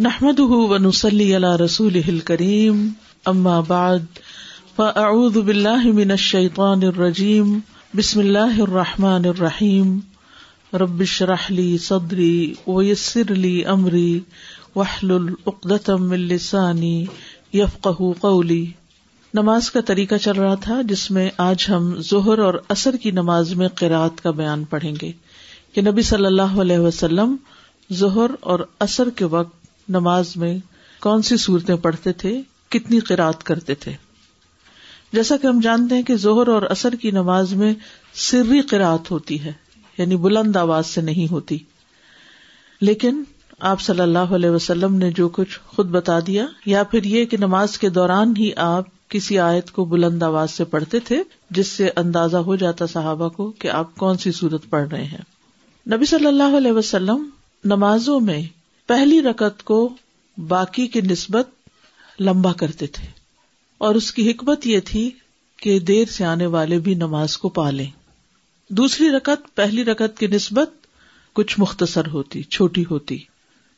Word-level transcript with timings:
نحمد 0.00 0.40
ونسلی 0.40 1.36
علی 1.36 1.46
رسول 1.64 2.18
کریم 2.18 2.88
اما 3.26 3.60
بعد 3.60 4.18
فاعوذ 4.76 5.36
باللہ 5.36 5.86
من 5.86 6.10
الشیطان 6.10 6.82
الرجیم 6.82 7.58
بسم 7.94 8.20
اللہ 8.20 8.60
الرحمٰن 8.60 9.26
الرحیم 9.26 9.98
ربش 10.72 11.22
رحلی 11.22 11.78
صدری 11.78 12.54
ویسر 12.66 13.34
لی 13.34 13.64
امری 13.64 14.20
وحل 14.76 15.10
العقدم 15.10 16.10
السانی 16.10 17.04
یفق 17.52 17.88
قولی 18.20 18.64
نماز 19.34 19.70
کا 19.70 19.80
طریقہ 19.80 20.14
چل 20.14 20.32
رہا 20.32 20.54
تھا، 20.54 20.82
جس 20.82 21.10
میں 21.10 21.30
آج 21.36 21.66
ہم 21.68 21.94
ظہر 22.00 22.38
اور 22.38 22.54
اثر 22.68 22.96
کی 22.96 23.10
نماز 23.10 23.54
میں 23.54 23.68
قرآت 23.68 24.20
کا 24.20 24.30
بیان 24.30 24.64
پڑھیں 24.64 24.94
گے 25.02 25.12
کہ 25.72 25.82
نبی 25.82 26.02
صلی 26.02 26.26
اللہ 26.26 26.60
علیہ 26.60 26.78
وسلم 26.78 27.36
ظہر 27.92 28.30
اور 28.40 28.60
اثر 28.78 29.10
کے 29.10 29.24
وقت 29.24 29.59
نماز 29.90 30.36
میں 30.36 30.58
کون 31.00 31.22
سی 31.22 31.36
صورتیں 31.36 31.76
پڑھتے 31.76 32.12
تھے، 32.12 32.42
کتنی 32.68 33.00
قرآد 33.00 33.42
کرتے 33.44 33.74
تھے۔ 33.74 33.92
جیسا 35.12 35.36
کہ 35.36 35.46
ہم 35.46 35.60
جانتے 35.60 35.94
ہیں 35.94 36.02
کہ 36.02 36.16
زہر 36.16 36.48
اور 36.48 36.62
اثر 36.62 36.92
کی 36.92 37.10
نماز 37.10 37.52
میں 37.52 37.74
سری 38.14 38.60
قرآت 38.60 39.10
ہوتی 39.10 39.44
ہے 39.44 39.52
یعنی 39.98 40.16
بلند 40.16 40.56
آواز 40.56 40.86
سے 40.86 41.00
نہیں 41.00 41.32
ہوتی۔ 41.32 41.58
لیکن 42.80 43.22
آپ 43.60 43.80
صلی 43.80 44.00
اللہ 44.00 44.18
علیہ 44.18 44.50
وسلم 44.50 44.94
نے 44.94 45.10
جو 45.10 45.28
کچھ 45.28 45.58
خود 45.66 45.86
بتا 45.86 46.18
دیا، 46.26 46.46
یا 46.66 46.82
پھر 46.82 47.04
یہ 47.04 47.24
کہ 47.24 47.36
نماز 47.36 47.78
کے 47.78 47.88
دوران 47.88 48.36
ہی 48.36 48.50
آپ 48.56 49.08
کسی 49.08 49.38
آیت 49.38 49.70
کو 49.70 49.84
بلند 49.84 50.22
آواز 50.22 50.50
سے 50.50 50.64
پڑھتے 50.64 51.00
تھے، 51.00 51.22
جس 51.50 51.66
سے 51.66 51.90
اندازہ 51.96 52.36
ہو 52.36 52.56
جاتا 52.56 52.86
صحابہ 52.86 53.28
کو 53.28 53.50
کہ 53.50 53.68
آپ 53.68 53.96
کون 53.96 54.18
سی 54.18 54.32
صورت 54.32 54.70
پڑھ 54.70 54.88
رہے 54.88 55.04
ہیں۔ 55.04 55.22
نبی 55.90 56.04
صلی 56.04 56.26
اللہ 56.26 56.56
علیہ 56.56 56.72
وسلم 56.72 57.30
نمازوں 57.64 58.20
میں 58.20 58.42
پہلی 58.90 59.22
رکت 59.22 59.64
کو 59.64 59.94
باقی 60.48 60.86
کی 60.86 61.00
نسبت 61.00 61.48
لمبا 62.20 62.52
کرتے 62.52 62.86
تھے 62.86 63.08
اور 63.78 63.94
اس 63.94 64.12
کی 64.12 64.30
حکمت 64.30 64.66
یہ 64.66 64.80
تھی 64.80 65.10
کہ 65.56 65.78
دیر 65.78 66.04
سے 66.04 66.24
آنے 66.24 66.46
والے 66.46 66.78
بھی 66.78 66.94
نماز 66.94 67.36
کو 67.38 67.48
پالے 67.48 67.86
دوسری 68.68 69.10
رکت 69.10 69.54
پہلی 69.54 69.84
رکت 69.84 70.18
کی 70.18 70.26
نسبت 70.26 70.70
کچھ 71.32 71.60
مختصر 71.60 72.06
ہوتی، 72.06 72.42
چھوٹی 72.42 72.84
ہوتی۔ 72.90 73.18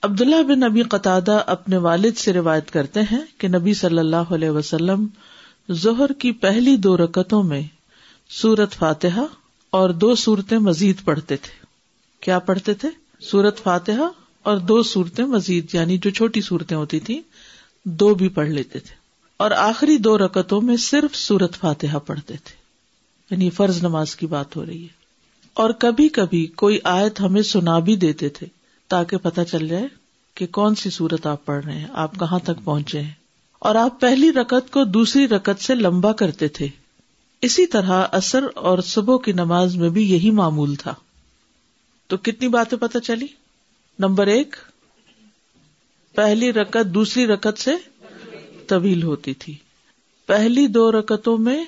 عبداللہ 0.03 0.43
بن 0.43 0.61
نبی 0.61 0.83
قطع 0.83 1.19
اپنے 1.47 1.77
والد 1.77 2.19
سے 2.19 2.33
روایت 2.33 2.71
کرتے 2.71 3.01
ہیں 3.01 3.23
کہ 3.39 3.49
نبی 3.49 3.75
صلی 3.75 3.99
اللہ 3.99 4.35
علیہ 4.35 4.51
وسلم 4.51 5.07
ظہر 5.73 6.13
کی 6.13 6.33
پہلی 6.33 6.77
دو 6.77 6.97
رکتوں 6.97 7.43
میں 7.43 7.63
سورت 8.29 8.73
فاتحہ 8.73 9.27
اور 9.71 9.91
دو 9.91 10.15
صورتیں 10.15 10.59
مزید 10.59 11.05
پڑھتے 11.05 11.37
تھے۔ 11.37 11.67
کیا 12.21 12.39
پڑھتے 12.39 12.75
تھے؟ 12.75 12.89
سورت 13.21 13.63
فاتحہ 13.63 14.22
اور 14.43 14.57
دو 14.57 14.83
صورتیں 14.83 15.25
مزید 15.25 15.67
یعنی 15.73 15.99
جو 15.99 16.11
چھوٹی 16.11 16.41
صورتیں 16.41 16.77
ہوتی 16.77 17.01
تھی 17.01 17.23
دو 17.85 18.15
بھی 18.15 18.29
پڑھ 18.29 18.49
لیتے 18.49 18.79
تھے۔ 18.79 18.95
اور 19.37 19.51
آخری 19.51 19.99
دو 19.99 20.19
رکتوں 20.19 20.61
میں 20.61 20.77
صرف 20.77 21.17
سورت 21.17 21.55
فاتحہ 21.55 21.99
پڑھتے 21.99 22.35
تھے۔ 22.45 22.57
یعنی 23.31 23.51
فرض 23.51 23.83
نماز 23.83 24.17
کی 24.17 24.27
بات 24.27 24.57
ہو 24.57 24.67
رہی 24.67 24.83
ہے۔ 24.83 25.03
اور 25.55 25.71
کبھی 25.71 26.09
کبھی 26.09 26.47
کوئی 26.47 26.79
آیت 26.85 27.21
ہمیں 27.21 27.43
سنا 27.43 27.79
بھی 27.79 27.97
دیتے 27.97 28.29
تھے 28.29 28.47
تاکہ 28.89 29.17
پتہ 29.17 29.41
چل 29.51 29.69
جائے 29.69 29.87
کہ 30.35 30.47
کون 30.47 30.75
سی 30.75 30.91
صورت 30.91 31.27
آپ 31.27 31.45
پڑھ 31.45 31.65
رہے 31.65 31.79
ہیں، 31.79 31.87
آپ 31.93 32.19
کہاں 32.19 32.39
تک 32.39 32.65
پہنچے 32.65 33.01
ہیں۔ 33.01 33.11
اور 33.59 33.75
آپ 33.75 34.01
پہلی 34.01 34.33
رکت 34.33 34.71
کو 34.71 34.85
دوسری 34.85 35.29
رکت 35.29 35.63
سے 35.63 35.75
لمبا 35.75 36.13
کرتے 36.13 36.49
تھے۔ 36.49 36.69
اسی 37.43 37.67
طرح 37.67 38.05
اثر 38.13 38.45
اور 38.55 38.79
صبح 38.79 39.17
کی 39.19 39.33
نماز 39.33 39.77
میں 39.77 39.89
بھی 39.89 40.13
یہی 40.13 40.31
معمول 40.31 40.75
تھا۔ 40.75 40.95
تو 42.07 42.17
کتنی 42.17 42.49
باتیں 42.49 42.79
پتہ 42.79 42.99
چلی؟ 42.99 43.27
نمبر 43.99 44.27
ایک، 44.27 44.57
پہلی 46.15 46.53
رکت 46.53 46.95
دوسری 46.95 47.27
رکت 47.27 47.59
سے 47.59 47.71
طویل 48.67 49.03
ہوتی 49.03 49.35
تھی۔ 49.35 49.55
پہلی 50.27 50.67
دو 50.67 50.93
رکتوں 50.93 51.39
میں 51.39 51.65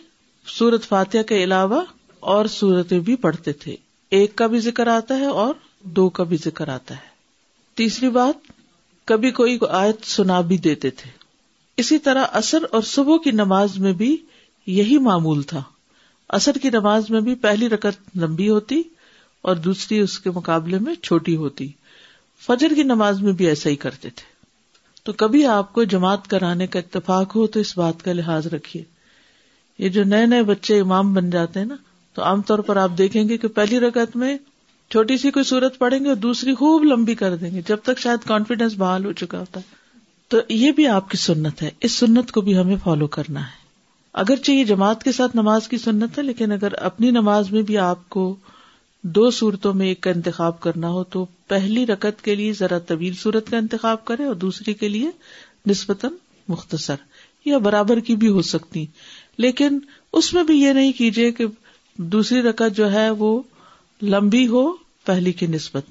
سورت 0.46 0.84
فاتحہ 0.84 1.22
کے 1.22 1.44
علاوہ 1.44 1.82
اور 2.20 2.46
سورتیں 2.46 3.00
بھی 3.00 3.16
پڑھتے 3.16 3.52
تھے۔ 3.52 3.76
ایک 4.10 4.36
کا 4.36 4.46
بھی 4.46 4.60
ذکر 4.60 4.86
آتا 4.86 5.18
ہے 5.18 5.24
اور 5.24 5.54
دو 5.82 6.08
کا 6.08 6.24
بھی 6.24 6.36
ذکر 6.36 6.68
آتا 6.68 6.94
ہے۔ 6.94 7.08
تیسری 7.74 8.08
بات، 8.08 8.52
کبھی 9.04 9.30
کوئی 9.30 9.58
آیت 9.70 10.06
سنا 10.06 10.40
بھی 10.40 10.58
دیتے 10.58 10.90
تھے۔ 10.90 11.10
اسی 11.76 11.98
طرح 11.98 12.24
اثر 12.32 12.62
اور 12.70 12.82
صبح 12.82 13.16
کی 13.24 13.30
نماز 13.30 13.78
میں 13.78 13.92
بھی 13.92 14.16
یہی 14.66 14.98
معمول 14.98 15.42
تھا۔ 15.42 15.62
اثر 16.28 16.52
کی 16.52 16.70
نماز 16.70 17.10
میں 17.10 17.20
بھی 17.20 17.34
پہلی 17.34 17.68
رکت 17.68 18.16
لمبی 18.16 18.48
ہوتی 18.50 18.82
اور 19.42 19.56
دوسری 19.56 19.98
اس 19.98 20.18
کے 20.18 20.30
مقابلے 20.30 20.78
میں 20.78 20.94
چھوٹی 20.94 21.36
ہوتی۔ 21.36 21.72
فجر 22.46 22.74
کی 22.74 22.82
نماز 22.82 23.20
میں 23.20 23.32
بھی 23.32 23.46
ایسا 23.46 23.70
ہی 23.70 23.76
کرتے 23.76 24.10
تھے۔ 24.10 24.34
تو 25.04 25.12
کبھی 25.12 25.46
آپ 25.46 25.72
کو 25.72 25.84
جماعت 25.84 26.28
کرانے 26.28 26.66
کا 26.66 26.78
اتفاق 26.78 27.36
ہو 27.36 27.46
تو 27.46 27.60
اس 27.60 27.78
بات 27.78 28.02
کا 28.02 28.12
لحاظ 28.12 28.46
رکھیے۔ 28.46 28.84
یہ 29.78 29.88
جو 29.88 30.04
نئے 30.04 30.26
نئے 30.26 30.42
بچے 30.42 30.80
امام 30.80 31.14
بن 31.14 31.30
جاتے 31.30 31.60
ہیں 31.60 31.66
نا، 31.66 31.76
تو 32.14 32.22
عام 32.22 32.42
طور 32.42 32.58
پر 32.58 32.76
آپ 32.76 32.90
دیکھیں 32.98 33.28
گے 33.28 33.38
کہ 33.38 33.48
پہلی 33.48 33.80
رگت 33.80 34.16
میں 34.16 34.38
چھوٹی 34.90 35.18
سی 35.18 35.30
کوئی 35.30 35.44
صورت 35.44 35.78
پڑیں 35.78 35.98
گے 36.04 36.08
اور 36.08 36.16
دوسری 36.16 36.54
خوب 36.54 36.84
لمبی 36.84 37.14
کر 37.14 37.36
دیں 37.36 37.50
گے، 37.50 37.60
جب 37.68 37.76
تک 37.82 37.98
شاید 37.98 38.26
کانفیڈینس 38.26 38.74
بحال 38.74 39.04
ہو 39.04 39.12
چکا 39.12 39.38
ہوتا۔ 39.38 39.60
ہے 39.60 39.98
تو 40.28 40.38
یہ 40.48 40.72
بھی 40.72 40.86
آپ 40.86 41.10
کی 41.10 41.16
سنت 41.16 41.62
ہے۔ 41.62 41.70
اس 41.80 41.92
سنت 41.92 42.30
کو 42.30 42.40
بھی 42.40 42.58
ہمیں 42.58 42.76
فالو 42.84 43.06
کرنا 43.06 43.40
ہے۔ 43.40 43.64
اگرچہ 44.12 44.52
یہ 44.52 44.64
جماعت 44.64 45.02
کے 45.02 45.12
ساتھ 45.12 45.36
نماز 45.36 45.68
کی 45.68 45.78
سنت 45.78 46.18
ہے، 46.18 46.22
لیکن 46.22 46.52
اگر 46.52 46.72
اپنی 46.72 47.10
نماز 47.10 47.52
میں 47.52 47.62
بھی 47.62 47.78
آپ 47.78 48.08
کو 48.08 48.36
دو 49.04 49.30
صورتوں 49.30 49.74
میں 49.74 49.86
ایک 49.86 50.00
کا 50.00 50.10
انتخاب 50.10 50.60
کرنا 50.60 50.88
ہو 50.88 51.04
تو 51.04 51.24
پہلی 51.24 51.86
رکت 51.86 52.24
کے 52.24 52.34
لیے 52.34 52.52
ذرا 52.52 52.78
طویل 52.78 53.14
صورت 53.14 53.50
کا 53.50 53.56
انتخاب 53.56 54.04
کرے 54.04 54.24
اور 54.24 54.34
دوسری 54.34 54.74
کے 54.74 54.88
لیے 54.88 55.10
نسبتاً 55.66 56.12
مختصر 56.48 56.94
یا 57.44 57.58
برابر 57.58 58.00
کی 58.00 58.16
بھی 58.16 58.28
ہو 58.28 58.42
سکتی۔ 58.42 58.86
لیکن 59.38 59.78
اس 60.12 60.34
میں 60.34 60.42
بھی 60.42 60.60
یہ 60.60 60.72
نہیں 60.72 60.92
کیجیے 60.92 61.32
کہ 61.32 61.46
دوسری 61.96 62.42
رکت 62.42 62.76
جو 62.76 62.92
ہے 62.92 63.10
وہ 63.10 63.42
لمبی 64.02 64.46
ہو، 64.46 64.72
پہلی 65.04 65.32
کی 65.32 65.46
نسبت۔ 65.46 65.84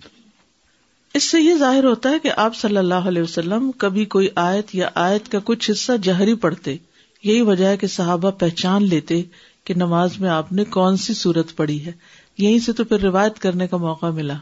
اس 1.13 1.23
سے 1.23 1.41
یہ 1.41 1.53
ظاہر 1.55 1.83
ہوتا 1.83 2.09
ہے 2.09 2.19
کہ 2.19 2.31
آپ 2.37 2.55
صلی 2.55 2.77
اللہ 2.77 2.93
علیہ 2.93 3.21
وسلم 3.21 3.71
کبھی 3.71 4.05
کوئی 4.05 4.27
آیت 4.35 4.75
یا 4.75 4.89
آیت 4.95 5.31
کا 5.31 5.39
کچھ 5.43 5.71
حصہ 5.71 5.91
جہری 6.03 6.35
پڑھتے۔ 6.35 6.77
یہی 7.23 7.41
وجہ 7.41 7.65
ہے 7.65 7.77
کہ 7.77 7.87
صحابہ 7.87 8.31
پہچان 8.31 8.83
لیتے 8.83 9.21
کہ 9.63 9.73
نماز 9.73 10.19
میں 10.19 10.29
آپ 10.29 10.51
نے 10.51 10.63
کون 10.63 10.97
سی 10.97 11.13
صورت 11.13 11.55
پڑھی 11.55 11.85
ہے۔ 11.85 11.91
یہیں 12.37 12.59
سے 12.59 12.73
تو 12.73 12.83
پھر 12.83 12.99
روایت 12.99 13.39
کرنے 13.39 13.67
کا 13.67 13.77
موقع 13.77 14.05
ملا۔ 14.05 14.33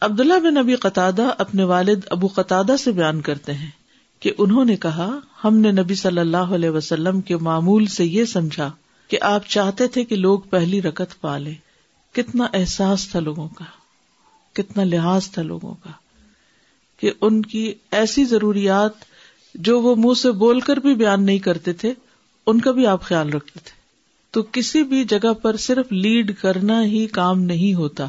عبداللہ 0.00 0.38
بن 0.38 0.56
ابی 0.56 0.74
قطع 0.74 1.10
اپنے 1.38 1.64
والد 1.64 2.00
ابو 2.10 2.26
قطع 2.26 2.62
سے 2.78 2.92
بیان 2.92 3.20
کرتے 3.20 3.52
ہیں 3.52 3.70
کہ 4.20 4.32
انہوں 4.38 4.64
نے 4.64 4.76
کہا، 4.76 5.08
ہم 5.44 5.56
نے 5.56 5.70
نبی 5.72 5.94
صلی 5.94 6.18
اللہ 6.18 6.36
علیہ 6.36 6.70
وسلم 6.70 7.20
کے 7.20 7.36
معمول 7.36 7.86
سے 7.86 8.04
یہ 8.04 8.24
سمجھا 8.24 8.70
کہ 9.08 9.18
آپ 9.20 9.48
چاہتے 9.48 9.88
تھے 9.88 10.04
کہ 10.04 10.16
لوگ 10.16 10.38
پہلی 10.38 10.82
رکت 10.82 11.20
پالے 11.20 11.54
کتنا 12.12 12.46
احساس 12.52 13.08
تھا 13.08 13.20
لوگوں 13.20 13.48
کا، 13.48 13.64
کتنا 14.52 14.84
لحاظ 14.84 15.30
تھا 15.30 15.42
لوگوں 15.42 15.74
کا 15.74 15.90
کہ 17.00 17.12
ان 17.20 17.42
کی 17.42 17.74
ایسی 17.90 18.24
ضروریات 18.24 18.92
جو 19.54 19.80
وہ 19.80 19.96
منہ 19.96 20.14
سے 20.14 20.30
بول 20.30 20.60
کر 20.60 20.76
بھی 20.76 20.94
بیان 20.94 21.26
نہیں 21.26 21.38
کرتے 21.38 21.72
تھے، 21.72 21.92
ان 22.46 22.60
کا 22.60 22.70
بھی 22.70 22.86
آپ 22.86 23.02
خیال 23.02 23.32
رکھتے 23.32 23.60
تھے۔ 23.64 23.83
تو 24.34 24.42
کسی 24.52 24.82
بھی 24.82 25.04
جگہ 25.04 25.32
پر 25.32 25.56
صرف 25.56 25.92
لیڈ 25.92 26.36
کرنا 26.36 26.84
ہی 26.84 27.06
کام 27.06 27.40
نہیں 27.40 27.74
ہوتا۔ 27.74 28.06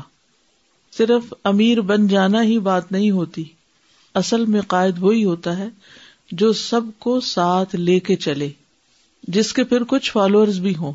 صرف 0.97 1.34
امیر 1.44 1.81
بن 1.81 2.08
جانا 2.08 2.44
ہی 2.44 2.59
بات 2.59 2.91
نہیں 2.91 3.12
ہوتی۔ 3.12 3.44
اصل 4.13 4.46
میں 4.46 4.62
قائد 4.62 4.96
وہی 5.00 5.25
ہوتا 5.25 5.58
ہے 5.58 5.68
جو 6.31 6.53
سب 6.53 6.81
کو 7.00 7.19
ساتھ 7.19 7.75
لے 7.75 8.00
کے 8.00 8.16
چلے۔ 8.16 8.50
جس 9.28 9.53
کے 9.53 9.63
پھر 9.63 9.84
کچھ 9.84 10.12
فالوئر 10.12 10.47
بھی 10.47 10.75
ہوں۔ 10.75 10.94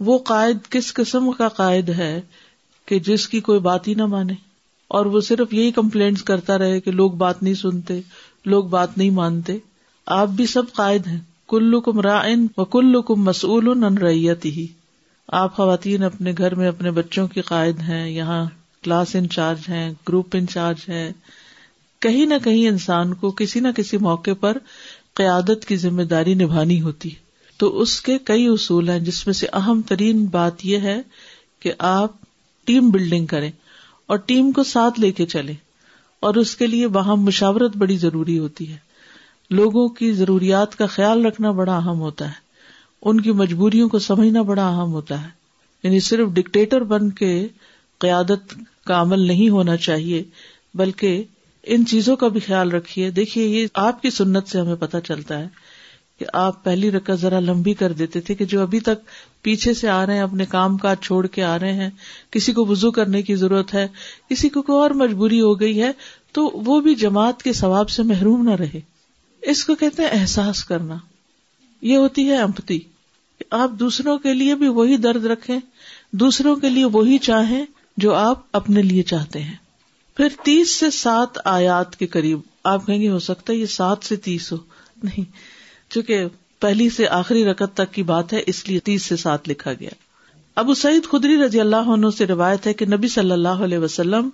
وہ 0.00 0.18
قائد 0.18 0.56
کس 0.70 0.94
قسم 0.94 1.32
کا 1.32 1.48
قائد 1.48 1.88
ہے 1.88 2.20
کہ 2.86 2.98
جس 2.98 3.28
کی 3.28 3.40
کوئی 3.40 3.60
بات 3.60 3.88
ہی 3.88 3.94
نہ 3.94 4.06
مانے۔ 4.06 4.34
اور 4.88 5.06
وہ 5.06 5.20
صرف 5.20 5.54
یہی 5.54 5.70
کمپلینٹ 5.70 6.22
کرتا 6.22 6.58
رہے 6.58 6.80
کہ 6.80 6.90
لوگ 6.90 7.10
بات 7.10 7.42
نہیں 7.42 7.54
سنتے، 7.54 8.00
لوگ 8.44 8.64
بات 8.64 8.98
نہیں 8.98 9.10
مانتے۔ 9.10 9.58
آپ 10.06 10.28
بھی 10.28 10.46
سب 10.46 10.62
قائد 10.72 11.06
ہیں۔ 11.06 11.20
کلو 11.50 11.80
کم 11.80 12.00
رائن 12.00 12.46
و 12.56 12.64
کلو 12.64 13.02
کم 13.02 13.22
مسول 13.22 13.98
ریت 13.98 14.44
ہی 14.44 14.66
آپ 15.28 15.56
خواتین 15.56 16.02
اپنے 16.02 16.32
گھر 16.38 16.54
میں 16.54 16.68
اپنے 16.68 16.90
بچوں 16.90 17.28
کی 17.28 17.40
قائد 17.40 17.78
ہیں، 17.80 18.10
یہاں 18.10 18.46
کلاس 18.82 19.14
انچارج 19.14 19.58
ہیں، 19.68 19.90
گروپ 20.08 20.28
انچارج 20.32 20.76
ہیں۔ 20.88 21.12
کہیں 22.00 22.26
نہ 22.26 22.34
کہیں 22.44 22.68
انسان 22.68 23.14
کو 23.14 23.30
کسی 23.30 23.60
نہ 23.60 23.68
کسی 23.76 23.96
موقع 23.96 24.30
پر 24.40 24.56
قیادت 25.14 25.64
کی 25.68 25.76
ذمہ 25.76 26.02
داری 26.02 26.34
نبھانی 26.34 26.80
ہوتی۔ 26.80 27.10
ہے 27.10 27.14
تو 27.56 27.80
اس 27.80 28.00
کے 28.00 28.18
کئی 28.24 28.46
اصول 28.46 28.88
ہیں، 28.88 28.98
جس 28.98 29.26
میں 29.26 29.34
سے 29.34 29.46
اہم 29.52 29.80
ترین 29.82 30.24
بات 30.24 30.66
یہ 30.66 30.78
ہے 30.78 31.02
کہ 31.60 31.72
آپ 31.78 32.10
ٹیم 32.64 32.90
بلڈنگ 32.90 33.26
کریں 33.26 33.50
اور 34.06 34.16
ٹیم 34.16 34.52
کو 34.52 34.62
ساتھ 34.62 35.00
لے 35.00 35.12
کے 35.12 35.26
چلیں۔ 35.26 35.54
اور 36.20 36.34
اس 36.34 36.56
کے 36.56 36.66
لیے 36.66 36.86
وہاں 36.86 37.16
مشاورت 37.16 37.76
بڑی 37.76 37.96
ضروری 37.96 38.38
ہوتی 38.38 38.72
ہے۔ 38.72 38.89
لوگوں 39.50 39.88
کی 39.88 40.12
ضروریات 40.12 40.76
کا 40.76 40.86
خیال 40.86 41.26
رکھنا 41.26 41.50
بڑا 41.50 41.76
اہم 41.76 42.00
ہوتا 42.00 42.28
ہے۔ 42.28 42.50
ان 43.02 43.20
کی 43.20 43.32
مجبوریوں 43.32 43.88
کو 43.88 43.98
سمجھنا 43.98 44.42
بڑا 44.42 44.68
اہم 44.68 44.92
ہوتا 44.92 45.22
ہے۔ 45.22 45.28
یعنی 45.82 46.00
صرف 46.00 46.28
ڈکٹیٹر 46.28 46.80
بن 46.80 47.10
کے 47.10 47.48
قیادت 47.98 48.54
کا 48.86 49.00
عمل 49.00 49.20
نہیں 49.20 49.48
ہونا 49.48 49.76
چاہیے، 49.76 50.24
بلکہ 50.74 51.24
ان 51.64 51.86
چیزوں 51.86 52.16
کا 52.16 52.28
بھی 52.28 52.40
خیال 52.40 52.70
رکھیے۔ 52.70 53.10
دیکھیے، 53.10 53.46
یہ 53.46 53.66
آپ 53.74 54.02
کی 54.02 54.10
سنت 54.10 54.48
سے 54.48 54.60
ہمیں 54.60 54.74
پتہ 54.74 54.96
چلتا 55.04 55.38
ہے 55.38 55.48
کہ 56.18 56.26
آپ 56.32 56.64
پہلی 56.64 56.90
رکعت 56.90 57.20
ذرا 57.20 57.40
لمبی 57.40 57.74
کر 57.74 57.92
دیتے 57.92 58.20
تھے 58.20 58.34
کہ 58.34 58.44
جو 58.44 58.62
ابھی 58.62 58.80
تک 58.80 59.06
پیچھے 59.42 59.74
سے 59.74 59.88
آ 59.88 60.06
رہے 60.06 60.14
ہیں، 60.14 60.20
اپنے 60.20 60.44
کام 60.44 60.76
کاج 60.76 60.96
چھوڑ 61.00 61.26
کے 61.26 61.42
آ 61.42 61.58
رہے 61.58 61.72
ہیں، 61.72 61.90
کسی 62.30 62.52
کو 62.52 62.64
وزو 62.66 62.90
کرنے 62.90 63.22
کی 63.22 63.34
ضرورت 63.34 63.74
ہے، 63.74 63.88
کسی 64.30 64.48
کو 64.48 64.62
کوئی 64.62 64.78
اور 64.78 64.90
مجبوری 64.90 65.40
ہو 65.40 65.60
گئی 65.60 65.82
ہے، 65.82 65.90
تو 66.32 66.50
وہ 66.54 66.80
بھی 66.80 66.94
جماعت 66.94 67.42
کے 67.42 67.52
ثواب 67.52 67.90
سے 67.90 68.02
محروم 68.02 68.42
نہ 68.42 68.54
رہے۔ 68.54 68.89
اس 69.42 69.64
کو 69.64 69.74
کہتے 69.74 70.02
ہیں 70.02 70.10
احساس 70.12 70.64
کرنا۔ 70.64 70.96
یہ 71.82 71.96
ہوتی 71.96 72.28
ہے 72.28 72.36
امپتی 72.36 72.80
آپ 73.50 73.70
دوسروں 73.70 74.18
کے 74.18 74.34
لیے 74.34 74.54
بھی 74.54 74.68
وہی 74.68 74.96
درد 74.96 75.24
رکھیں، 75.24 75.58
دوسروں 76.12 76.56
کے 76.56 76.68
لیے 76.68 76.84
وہی 76.84 77.18
چاہیں 77.18 77.66
جو 77.96 78.14
آپ 78.14 78.42
اپنے 78.52 78.82
لیے 78.82 79.02
چاہتے 79.02 79.42
ہیں۔ 79.42 79.54
پھر 80.16 80.28
تیس 80.44 80.74
سے 80.74 80.90
سات 80.90 81.38
آیات 81.44 81.96
کے 81.96 82.06
قریب، 82.06 82.40
آپ 82.64 82.86
کہیں 82.86 83.00
گے 83.00 83.08
ہو 83.08 83.18
سکتا 83.18 83.52
ہے 83.52 83.58
یہ 83.58 83.66
سات 83.66 83.98
سے 84.02 84.16
تیس 84.16 84.52
ہو۔ 84.52 84.56
نہیں، 85.02 85.24
چونکہ 85.90 86.24
پہلی 86.60 86.90
سے 86.90 87.08
آخری 87.08 87.44
رکت 87.44 87.74
تک 87.74 87.92
کی 87.92 88.02
بات 88.02 88.32
ہے، 88.32 88.42
اس 88.46 88.68
لیے 88.68 88.80
تیس 88.80 89.02
سے 89.02 89.16
سات 89.16 89.48
لکھا 89.48 89.72
گیا۔ 89.72 89.90
ابو 90.54 90.74
سعید 90.74 91.04
خدری 91.10 91.36
رضی 91.36 91.60
اللہ 91.60 91.76
عنہ 91.76 92.06
سے 92.18 92.26
روایت 92.26 92.66
ہے 92.66 92.74
کہ 92.74 92.86
نبی 92.86 93.08
صلی 93.08 93.30
اللہ 93.30 93.48
علیہ 93.48 93.78
وسلم 93.78 94.28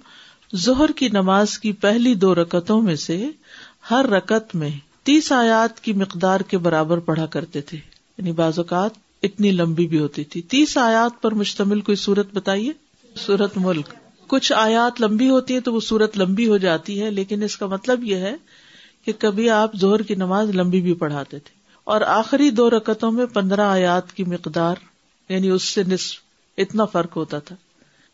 ظہر 0.57 0.93
کی 0.93 1.09
نماز 1.09 1.59
کی 1.59 1.73
پہلی 1.73 2.15
دو 2.15 2.35
رکتوں 2.35 2.83
میں 2.83 2.97
سے 2.97 3.31
ہر 3.91 4.07
رکت 4.09 4.55
میں 4.55 4.71
تیس 5.07 5.33
آیات 5.33 5.81
کی 5.81 5.93
مقدار 5.93 6.41
کے 6.41 6.59
برابر 6.59 6.99
پڑھا 6.99 7.27
کرتے 7.27 7.61
تھے۔ 7.61 7.79
یعنی 8.19 8.33
بعض 8.33 8.59
اوقات 8.59 8.91
اتنی 9.23 9.51
لمبی 9.51 9.87
بھی 9.87 9.99
ہوتی 9.99 10.25
تھی۔ 10.25 10.43
تیس 10.43 10.79
آیات 10.79 11.23
پر 11.23 11.35
مشتمل 11.35 11.81
کوئی 11.81 11.97
صورت 11.97 12.27
بتائیے؟ 12.35 12.73
سورت 13.15 13.53
ملک۔ 13.57 13.89
کچھ 14.27 14.53
آیات 14.53 15.01
لمبی 15.01 15.29
ہوتی 15.29 15.55
ہیں 15.55 15.61
تو 15.61 15.73
وہ 15.73 15.81
صورت 15.81 16.19
لمبی 16.19 16.49
ہو 16.49 16.57
جاتی 16.57 17.03
ہے، 17.03 17.11
لیکن 17.11 17.43
اس 17.43 17.57
کا 17.57 17.67
مطلب 17.67 18.05
یہ 18.05 18.17
ہے 18.17 18.37
کہ 19.05 19.13
کبھی 19.19 19.51
آپ 19.51 19.75
زہر 19.75 20.03
کی 20.03 20.15
نماز 20.15 20.51
لمبی 20.51 20.81
بھی 20.81 20.95
پڑھاتے 20.95 21.39
تھے۔ 21.39 21.61
اور 21.85 22.01
آخری 22.01 22.51
دو 22.51 22.71
رکتوں 22.71 23.13
میں 23.13 23.27
پندرہ 23.27 23.61
آیات 23.61 24.13
کی 24.13 24.25
مقدار 24.25 24.75
یعنی 25.29 25.49
اس 25.49 25.63
سے 25.63 25.83
نصف، 25.83 26.17
اتنا 26.59 26.85
فرق 26.85 27.17
ہوتا 27.17 27.39
تھا۔ 27.39 27.57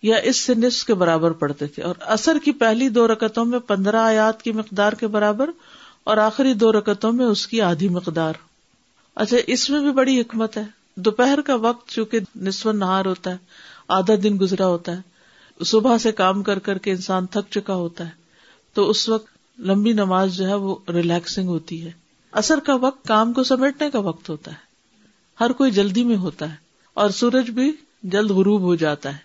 یا 0.03 0.17
اس 0.17 0.37
سے 0.37 0.55
نصف 0.55 0.85
کے 0.85 0.95
برابر 0.95 1.31
پڑھتے 1.31 1.67
تھے۔ 1.67 1.83
اور 1.83 1.95
اثر 2.01 2.37
کی 2.45 2.53
پہلی 2.53 2.89
دو 2.89 3.09
رکتوں 3.09 3.45
میں 3.45 3.59
پندرہ 3.59 3.97
آیات 3.97 4.43
کی 4.43 4.53
مقدار 4.53 4.93
کے 4.93 5.07
برابر 5.07 5.51
اور 6.05 6.17
آخری 6.17 6.55
دو 6.55 6.73
رکتوں 6.73 7.13
میں 7.13 7.25
اس 7.25 7.47
کی 7.47 7.61
آدھی 7.61 7.89
مقدار۔ 7.89 8.33
اچھا 9.15 9.37
اس 9.47 9.71
میں 9.71 9.81
بھی 9.81 9.93
بڑی 9.93 10.21
حکمت 10.21 10.57
ہے۔ 10.57 10.63
دوپہر 10.97 11.41
کا 11.41 11.55
وقت 11.55 11.89
چونکہ 11.89 12.19
نصف 12.37 12.67
نہار 12.67 13.05
ہوتا 13.05 13.31
ہے، 13.31 13.37
آدھا 13.89 14.15
دن 14.23 14.39
گزرا 14.41 14.67
ہوتا 14.67 14.97
ہے۔ 14.97 15.13
صبح 15.65 15.99
سے 15.99 16.13
کام 16.13 16.43
کر 16.43 16.59
کر 16.59 16.79
کے 16.79 16.91
انسان 16.91 17.27
تھک 17.27 17.51
چکا 17.51 17.75
ہوتا 17.75 18.05
ہے۔ 18.05 18.11
تو 18.75 18.91
اس 18.91 19.09
وقت 19.09 19.27
لمبی 19.59 19.93
نماز 19.93 20.37
جو 20.37 20.49
ہے 20.49 20.55
وہ 20.55 20.77
ریلیکسنگ 20.89 21.49
ہوتی 21.49 21.87
ہے۔ 21.87 21.91
اثر 22.33 22.59
کا 22.59 22.75
وقت 22.75 23.07
کام 23.07 23.33
کو 23.33 23.43
سمیٹنے 23.43 23.91
کا 23.91 23.99
وقت 23.99 24.29
ہوتا 24.29 24.51
ہے۔ 24.51 24.57
ہر 25.41 25.53
کوئی 25.53 25.71
جلدی 25.71 26.05
میں 26.05 26.17
ہوتا 26.17 26.51
ہے۔ 26.51 26.57
اور 26.95 27.11
سورج 27.11 27.51
بھی 27.51 27.73
جلد 28.03 28.31
غروب 28.31 28.61
ہو 28.61 28.75
جاتا 28.75 29.13
ہے۔ 29.13 29.19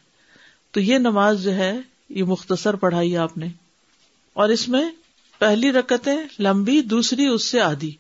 تو 0.72 0.80
یہ 0.80 0.98
نماز 0.98 1.44
جو 1.44 1.54
ہے، 1.54 1.80
یہ 2.10 2.24
مختصر 2.24 2.76
پڑھائی 2.76 3.18
آپ 3.18 3.38
نے۔ 3.38 3.48
اور 4.34 4.50
اس 4.50 4.70
میں 4.70 4.90
پہلی 5.40 5.72
رکتیں، 5.72 6.18
لمبی، 6.40 6.82
دوسری 6.82 7.26
اس 7.26 7.44
سے 7.44 7.62
آدھی۔ 7.62 7.96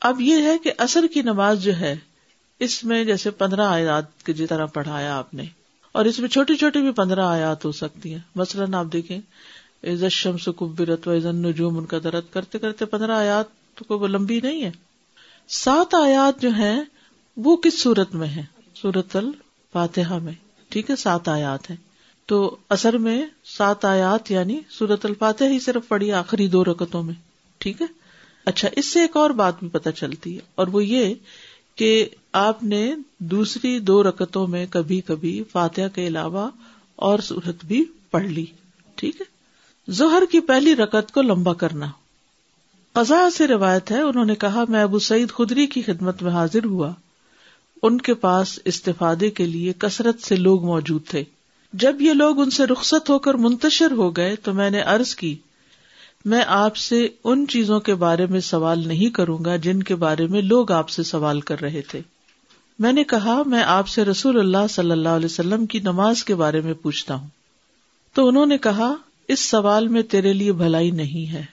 اب 0.00 0.20
یہ 0.20 0.42
ہے 0.42 0.58
کہ 0.58 0.72
اثر 0.78 1.06
کی 1.14 1.22
نماز 1.22 1.62
جو 1.62 1.76
ہے، 1.76 1.96
اس 2.58 2.84
میں 2.84 3.04
جیسے 3.04 3.30
پندرہ 3.30 3.60
آیات 3.60 4.22
کی 4.22 4.32
جی 4.32 4.46
طرح 4.46 4.66
پڑھایا 4.66 5.16
آپ 5.18 5.34
نے۔ 5.34 5.44
اور 5.92 6.04
اس 6.04 6.18
میں 6.18 6.28
چھوٹی 6.28 6.56
چھوٹی 6.56 6.80
بھی 6.80 6.90
پندرہ 6.90 7.20
آیات 7.20 7.64
ہو 7.64 7.72
سکتی 7.72 8.12
ہیں۔ 8.12 8.20
مثلاً 8.34 8.74
آپ 8.74 8.86
دیکھیں 8.92 9.18
عزت 9.84 10.12
شمس 10.12 10.48
کبرت 10.56 11.08
و 11.08 11.16
عزن 11.16 11.36
نجوم 11.36 11.78
ان 11.78 11.86
کا 11.86 11.98
درد 12.04 12.22
کرتے 12.32 12.58
کرتے 12.58 12.84
پندرہ 12.84 13.12
آیات 13.12 13.44
تو 13.74 13.84
کوئی 13.84 14.12
لمبی 14.12 14.40
نہیں 14.40 14.62
ہے۔ 14.64 14.70
سات 15.48 15.94
آیات 15.94 16.42
جو 16.42 16.50
ہیں، 16.50 16.82
وہ 17.36 17.56
کس 17.56 17.82
صورت 17.82 18.14
میں 18.14 18.28
ہے 18.28 18.42
سورت 18.74 19.16
الفاتحہ 19.16 20.18
میں۔ 20.18 20.32
ٹھیک 20.68 20.90
ہے، 20.90 20.96
سات 20.96 21.28
آیات 21.28 21.70
ہیں۔ 21.70 21.76
تو 22.28 22.56
اثر 22.68 22.96
میں 22.98 23.20
سات 23.48 23.84
آیات 23.84 24.30
یعنی 24.30 24.58
سورت 24.70 25.06
الفاتح 25.06 25.44
ہی 25.44 25.58
صرف 25.60 25.88
پڑی 25.88 26.10
آخری 26.12 26.46
دو 26.46 26.64
رکتوں 26.64 27.02
میں، 27.02 27.14
ٹھیک 27.60 27.80
ہے؟ 27.82 27.86
اچھا 28.46 28.68
اس 28.76 28.86
سے 28.86 29.00
ایک 29.00 29.16
اور 29.16 29.30
بات 29.30 29.58
بھی 29.60 29.68
پتہ 29.68 29.90
چلتی 29.90 30.34
ہے، 30.34 30.40
اور 30.54 30.66
وہ 30.66 30.84
یہ 30.84 31.14
کہ 31.76 32.08
آپ 32.32 32.62
نے 32.62 32.94
دوسری 33.30 33.78
دو 33.78 34.02
رکتوں 34.02 34.46
میں 34.46 34.64
کبھی 34.70 35.00
کبھی 35.00 35.42
فاتحہ 35.52 35.94
کے 35.94 36.06
علاوہ 36.06 36.48
اور 36.98 37.18
سورت 37.18 37.64
بھی 37.64 37.84
پڑھ 38.10 38.26
لی، 38.26 38.44
ٹھیک 38.94 39.20
ہے؟ 39.20 39.26
ظہر 39.88 40.22
کی 40.30 40.40
پہلی 40.40 40.74
رکت 40.76 41.12
کو 41.12 41.22
لمبا 41.22 41.52
کرنا۔ 41.54 41.86
قزا 42.94 43.28
سے 43.30 43.46
روایت 43.46 43.90
ہے، 43.90 44.00
انہوں 44.00 44.24
نے 44.24 44.34
کہا، 44.34 44.64
میں 44.68 44.82
ابو 44.82 44.98
سعید 44.98 45.30
خدری 45.30 45.66
کی 45.66 45.82
خدمت 45.82 46.22
میں 46.22 46.32
حاضر 46.32 46.64
ہوا، 46.64 46.92
ان 47.82 48.00
کے 48.00 48.14
پاس 48.14 48.58
استفادے 48.64 49.30
کے 49.30 49.46
لیے 49.46 49.72
کثرت 49.78 50.22
سے 50.22 50.36
لوگ 50.36 50.64
موجود 50.64 51.06
تھے۔ 51.06 51.24
جب 51.72 52.00
یہ 52.00 52.12
لوگ 52.12 52.40
ان 52.40 52.50
سے 52.50 52.64
رخصت 52.66 53.10
ہو 53.10 53.18
کر 53.18 53.34
منتشر 53.34 53.90
ہو 53.90 54.10
گئے 54.10 54.36
تو 54.36 54.54
میں 54.54 54.70
نے 54.70 54.80
ارض 54.80 55.14
کی، 55.14 55.36
میں 56.24 56.44
آپ 56.46 56.76
سے 56.76 57.08
ان 57.24 57.46
چیزوں 57.46 57.80
کے 57.80 57.94
بارے 57.94 58.26
میں 58.26 58.40
سوال 58.40 58.88
نہیں 58.88 59.10
کروں 59.10 59.38
گا 59.44 59.56
جن 59.56 59.82
کے 59.82 59.94
بارے 59.94 60.26
میں 60.26 60.42
لوگ 60.42 60.72
آپ 60.72 60.88
سے 60.88 61.02
سوال 61.02 61.40
کر 61.40 61.60
رہے 61.60 61.80
تھے۔ 61.80 62.00
میں 62.78 62.92
نے 62.92 63.04
کہا، 63.04 63.42
میں 63.46 63.62
آپ 63.62 63.88
سے 63.88 64.04
رسول 64.04 64.38
اللہ 64.38 64.66
صلی 64.70 64.90
اللہ 64.90 65.08
علیہ 65.08 65.26
وسلم 65.26 65.66
کی 65.66 65.78
نماز 65.78 66.24
کے 66.24 66.34
بارے 66.34 66.60
میں 66.60 66.74
پوچھتا 66.74 67.14
ہوں۔ 67.14 67.28
تو 68.14 68.28
انہوں 68.28 68.46
نے 68.46 68.58
کہا، 68.58 68.94
اس 69.28 69.40
سوال 69.40 69.88
میں 69.88 70.02
تیرے 70.02 70.32
لیے 70.32 70.52
بھلائی 70.52 70.90
نہیں 70.90 71.32
ہے۔ 71.32 71.44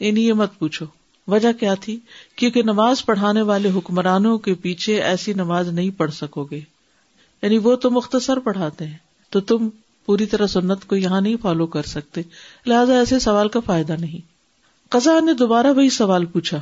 یعنی 0.00 0.26
یہ 0.26 0.32
مت 0.32 0.58
پوچھو۔ 0.58 0.86
وجہ 1.28 1.52
کیا 1.52 1.74
تھی؟ 1.74 1.98
کیونکہ 2.36 2.62
نماز 2.62 3.04
پڑھانے 3.04 3.42
والے 3.42 3.70
حکمرانوں 3.70 4.38
کے 4.38 4.54
پیچھے 4.54 5.02
ایسی 5.02 5.32
نماز 5.32 5.68
نہیں 5.68 5.90
پڑھ 5.90 6.12
سکو 6.12 6.44
گے۔ 6.44 6.60
یعنی 7.42 7.58
وہ 7.58 7.76
تو 7.76 7.90
مختصر 7.90 8.38
پڑھاتے 8.38 8.86
ہیں۔ 8.86 9.05
تو 9.30 9.40
تم 9.40 9.68
پوری 10.06 10.26
طرح 10.26 10.46
سنت 10.46 10.84
کو 10.86 10.96
یہاں 10.96 11.20
نہیں 11.20 11.36
فالو 11.42 11.66
کر 11.66 11.82
سکتے۔ 11.82 12.20
لہٰذا 12.66 12.98
ایسے 12.98 13.18
سوال 13.18 13.48
کا 13.48 13.60
فائدہ 13.60 13.92
نہیں۔ 13.92 14.36
قزا 14.88 15.20
نے 15.20 15.32
دوبارہ 15.32 15.66
وہی 15.66 15.90
سوال 15.90 16.24
پوچھا۔ 16.24 16.60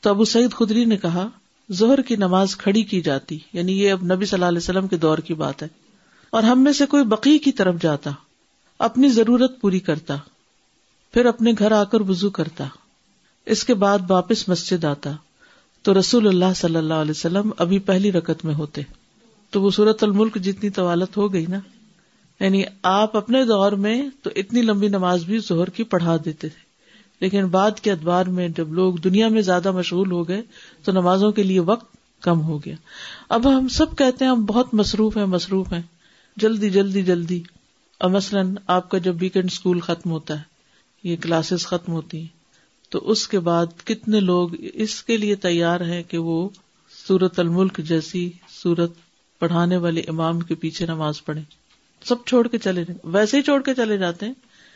تو 0.00 0.10
ابو 0.10 0.24
سعید 0.24 0.52
خدری 0.52 0.84
نے 0.84 0.96
کہا 0.96 1.28
زہر 1.70 2.02
کی 2.02 2.16
نماز 2.16 2.56
کھڑی 2.56 2.82
کی 2.82 3.00
جاتی 3.00 3.38
یعنی 3.52 3.82
یہ 3.82 3.92
اب 3.92 4.04
نبی 4.04 4.26
صلی 4.26 4.36
اللہ 4.36 4.44
علیہ 4.44 4.58
وسلم 4.58 4.88
کے 4.88 4.96
دور 4.96 5.18
کی 5.18 5.34
بات 5.34 5.62
ہے۔ 5.62 5.68
اور 6.30 6.42
ہم 6.42 6.64
میں 6.64 6.72
سے 6.72 6.86
کوئی 6.86 7.04
بقی 7.04 7.38
کی 7.38 7.52
طرف 7.52 7.74
جاتا، 7.80 8.10
اپنی 8.78 9.08
ضرورت 9.08 9.60
پوری 9.60 9.80
کرتا، 9.80 10.16
پھر 11.12 11.26
اپنے 11.26 11.52
گھر 11.58 11.72
آ 11.72 11.84
کر 11.84 12.00
وزو 12.00 12.30
کرتا۔ 12.30 12.64
اس 13.46 13.64
کے 13.64 13.74
بعد 13.74 13.98
واپس 14.08 14.48
مسجد 14.48 14.84
آتا۔ 14.84 15.12
تو 15.82 15.98
رسول 15.98 16.28
اللہ 16.28 16.52
صلی 16.56 16.76
اللہ 16.76 16.94
علیہ 16.94 17.10
وسلم 17.10 17.50
ابھی 17.58 17.78
پہلی 17.78 18.12
رکت 18.12 18.44
میں 18.44 18.54
ہوتے۔ 18.54 18.82
تو 19.50 19.62
وہ 19.62 19.70
صورت 19.70 20.04
الملک 20.04 20.34
جتنی 20.34 20.70
طوالت 20.70 21.16
ہو 21.16 21.32
گئی 21.32 21.46
نا 21.48 21.58
یعنی 22.40 22.62
آپ 22.82 23.16
اپنے 23.16 23.44
دور 23.44 23.72
میں 23.72 24.08
تو 24.22 24.30
اتنی 24.36 24.62
لمبی 24.62 24.88
نماز 24.88 25.24
بھی 25.24 25.38
زہر 25.38 25.70
کی 25.70 25.84
پڑھا 25.84 26.16
دیتے 26.16 26.48
تھے۔ 26.48 26.64
لیکن 27.20 27.46
بعد 27.46 27.80
کے 27.80 27.92
ادوار 27.92 28.26
میں 28.26 28.48
جب 28.48 28.72
لوگ 28.72 28.94
دنیا 28.94 29.28
میں 29.28 29.42
زیادہ 29.42 29.72
مشغول 29.72 30.12
ہو 30.12 30.28
گئے 30.28 30.42
تو 30.84 30.92
نمازوں 30.92 31.32
کے 31.32 31.42
لیے 31.42 31.60
وقت 31.60 31.96
کم 32.20 32.40
ہو 32.40 32.58
گیا۔ 32.58 32.74
اب 33.28 33.58
ہم 33.58 33.68
سب 33.68 33.96
کہتے 33.98 34.24
ہیں 34.24 34.32
ہم 34.32 34.44
بہت 34.44 34.74
مصروف 34.74 35.16
ہیں 35.16 35.26
مصروف 35.26 35.72
ہیں۔ 35.72 35.82
جلدی 36.36 36.70
جلدی 36.70 37.02
جلدی۔ 37.02 37.42
اور 37.98 38.10
مثلاً 38.10 38.54
آپ 38.66 38.88
کا 38.88 38.98
جب 38.98 39.16
ویکینڈ 39.20 39.48
اسکول 39.52 39.80
ختم 39.80 40.10
ہوتا 40.10 40.34
ہے، 40.36 40.42
یہ 41.04 41.16
کلاسز 41.16 41.66
ختم 41.66 41.92
ہوتی 41.92 42.18
ہیں، 42.18 42.26
تو 42.88 43.10
اس 43.10 43.28
کے 43.28 43.38
بعد 43.38 43.66
کتنے 43.84 44.20
لوگ 44.20 44.48
اس 44.74 45.02
کے 45.02 45.16
لیے 45.16 45.34
تیار 45.34 45.80
ہیں 45.80 46.02
کہ 46.02 46.18
وہ 46.18 46.48
سورت 47.08 47.38
الملک 47.38 47.78
جیسی 47.78 48.30
سورت 48.48 48.92
پڑھانے 49.38 49.76
والے 49.76 50.00
امام 50.00 50.40
کے 50.40 50.54
پیچھے 50.54 50.86
نماز 50.86 51.24
پڑھے 51.24 51.63
سب 52.04 52.24
چھوڑ 52.26 52.48
کے 52.48 52.58
چلے 52.58 52.84
جائیں 52.84 52.98
ویسے 53.04 53.36
ہی 53.36 53.42
چھوڑ 53.42 53.62
کے 53.62 53.74
چلے 53.74 53.98
جاتے 53.98 54.26
ہیں 54.26 54.32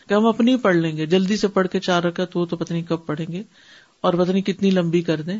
کہ 0.09 0.15
ہم 0.15 0.27
اپنی 0.27 0.57
پڑھ 0.57 0.77
لیں 0.77 0.97
گے۔ 0.97 1.07
جلدی 1.07 1.37
سے 1.37 1.49
پڑھ 1.49 1.69
کے 1.69 1.81
چار 1.81 2.03
رکعت 2.03 2.37
وہ 2.37 2.47
تو 2.47 2.57
پتہ 2.57 2.73
نہیں 2.73 2.83
کب 2.83 3.07
پڑھیں 3.07 3.33
گے 3.33 3.43
اور 4.01 4.15
پتہ 4.15 4.33
نہیں 4.33 4.43
کتنی 4.43 4.71
لمبی 4.71 5.03
کر 5.03 5.21
دیں۔ 5.21 5.39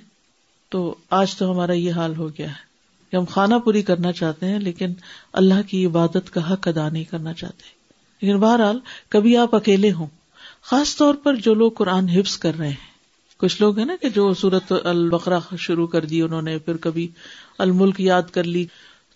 تو 0.69 0.95
آج 1.11 1.37
تو 1.37 1.53
ہمارا 1.53 1.73
یہ 1.73 1.93
حال 1.93 2.17
ہو 2.17 2.29
گیا 2.29 2.49
ہے 2.49 2.69
کہ 3.11 3.17
ہم 3.17 3.25
کھانا 3.25 3.59
پوری 3.59 3.83
کرنا 3.83 4.13
چاہتے 4.13 4.47
ہیں 4.47 4.59
لیکن 4.59 4.93
اللہ 5.33 5.69
کی 5.69 5.87
عبادت 5.87 6.31
کا 6.31 6.53
حق 6.53 6.69
ادا 6.69 6.89
نہیں 6.89 7.05
کرنا 7.05 7.33
چاہتے۔ 7.33 7.63
لیکن 8.23 8.41
بہرحال 8.41 8.79
کبھی 9.09 9.37
آپ 9.37 9.55
اکیلے 9.55 9.93
ہوں، 9.93 10.07
خاص 10.63 10.97
طور 10.97 11.15
پر 11.15 11.35
جو 11.35 11.55
لوگ 11.55 11.73
قرآن 11.73 12.09
حفظ 12.09 12.39
کر 12.39 12.59
رہے 12.59 12.69
ہیں۔ 12.69 12.89
کچھ 13.37 13.63
لوگ 13.63 13.79
ہیں 13.79 13.87
نا 13.87 13.97
کہ 14.01 14.09
جو 14.09 14.35
سورت 14.35 14.73
البقرا 14.85 15.39
شروع 15.59 15.87
کر 15.87 16.05
دی 16.05 16.23
انہوں 16.23 16.43
نے، 16.43 16.59
پھر 16.59 16.77
کبھی 16.77 17.09
الملک 17.59 18.01
یاد 18.01 18.23
کر 18.33 18.45
لی۔ 18.45 18.67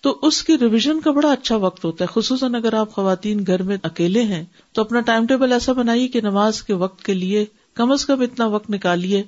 تو 0.02 0.18
اس 0.22 0.42
کی 0.42 0.58
ریویژن 0.58 1.00
کا 1.00 1.10
بڑا 1.10 1.32
اچھا 1.32 1.56
وقت 1.56 1.84
ہوتا 1.84 2.04
ہے۔ 2.04 2.20
خصوصاً 2.20 2.54
اگر 2.54 2.74
آپ 2.74 2.92
خواتین 2.92 3.44
گھر 3.46 3.62
میں 3.62 3.76
اکیلے 3.82 4.22
ہیں، 4.22 4.44
تو 4.72 4.82
اپنا 4.82 5.00
ٹائم 5.00 5.26
ٹیبل 5.26 5.52
ایسا 5.52 5.72
بنائیے 5.72 6.08
کہ 6.08 6.20
نماز 6.20 6.62
کے 6.62 6.74
وقت 6.74 7.04
کے 7.04 7.14
لیے 7.14 7.44
کم 7.74 7.92
از 7.92 8.06
کم 8.06 8.20
اتنا 8.20 8.46
وقت 8.46 8.70
نکالیے 8.70 9.22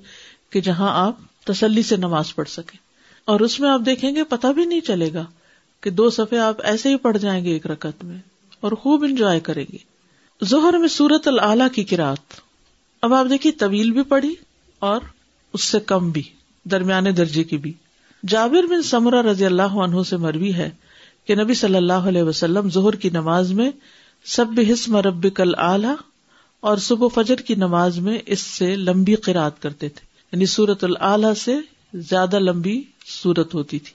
کہ 0.51 0.61
جہاں 0.61 1.07
آپ 1.07 1.17
تسلی 1.45 1.83
سے 1.83 1.97
نماز 1.97 2.35
پڑھ 2.35 2.49
سکیں۔ 2.49 2.79
اور 3.25 3.41
اس 3.41 3.61
میں 3.61 3.71
آپ 3.71 3.81
دیکھیں 3.87 4.15
گے 4.15 4.25
پتا 4.25 4.53
بھی 4.53 4.65
نہیں 4.65 4.81
چلے 4.81 5.13
گا 5.13 5.25
کہ 5.81 5.91
دو 5.91 6.11
صفحے 6.11 6.39
آپ 6.39 6.57
ایسے 6.63 6.89
ہی 6.89 6.97
پڑھ 6.97 7.19
جائیں 7.19 7.45
گے 7.45 7.51
ایک 7.51 7.67
رکت 7.67 8.05
میں 8.05 8.19
اور 8.61 8.73
خوب 8.73 9.05
انجوائے 9.05 9.41
کریں 9.41 9.65
گے۔ 9.73 9.79
ظہر 10.45 10.79
میں 10.79 10.89
سورت 10.89 11.29
العلیٰ 11.29 11.69
کی 11.75 11.85
کراط 11.85 12.41
اب 13.03 13.15
آپ 13.15 13.27
دیکھیے، 13.31 13.53
طویل 13.53 13.91
بھی 13.91 14.03
پڑھی 14.03 14.35
اور 14.79 15.01
اس 15.53 15.65
سے 15.65 15.81
کم 15.81 16.11
بھی، 16.11 16.23
درمیانے 16.65 17.13
درجے 17.13 17.45
کی 17.45 17.57
بھی۔ 17.57 17.73
جابر 18.29 18.67
بن 18.67 18.83
سمرہ 18.83 19.23
رضی 19.23 19.45
اللہ 19.45 19.63
عنہ 19.63 20.03
سے 20.03 20.17
مروی 20.17 20.55
ہے 20.55 20.71
کہ 21.27 21.35
نبی 21.35 21.55
صلی 21.55 21.77
اللہ 21.77 21.93
علیہ 21.93 22.23
وسلم 22.23 22.71
ظہر 22.71 22.93
کی 22.93 23.11
نماز 23.11 23.53
میں 23.53 23.71
سب 24.25 24.47
حسم 24.73 24.97
رب 24.97 25.27
کل 25.35 25.55
اعلی 25.59 25.89
اور 26.61 26.77
صبح 26.77 27.09
فجر 27.15 27.35
کی 27.35 27.55
نماز 27.55 27.99
میں 27.99 28.19
اس 28.27 28.41
سے 28.41 28.77
لمبی 28.77 29.15
قرآد 29.15 29.51
کرتے 29.61 29.89
تھے۔ 29.89 30.07
یعنی 30.33 30.47
سورت 30.47 30.85
العلی 30.85 31.35
سے 31.41 31.57
زیادہ 31.95 32.39
لمبی 32.39 32.83
سورت 33.07 33.55
ہوتی 33.55 33.79
تھی۔ 33.79 33.93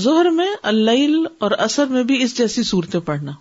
ظہر 0.00 0.30
میں 0.30 0.50
اللیل 0.62 1.16
اور 1.38 1.50
اثر 1.50 1.86
میں 1.86 2.02
بھی 2.02 2.22
اس 2.22 2.38
جیسی 2.38 2.62
صورتیں 2.62 3.00
پڑھنا۔ 3.00 3.32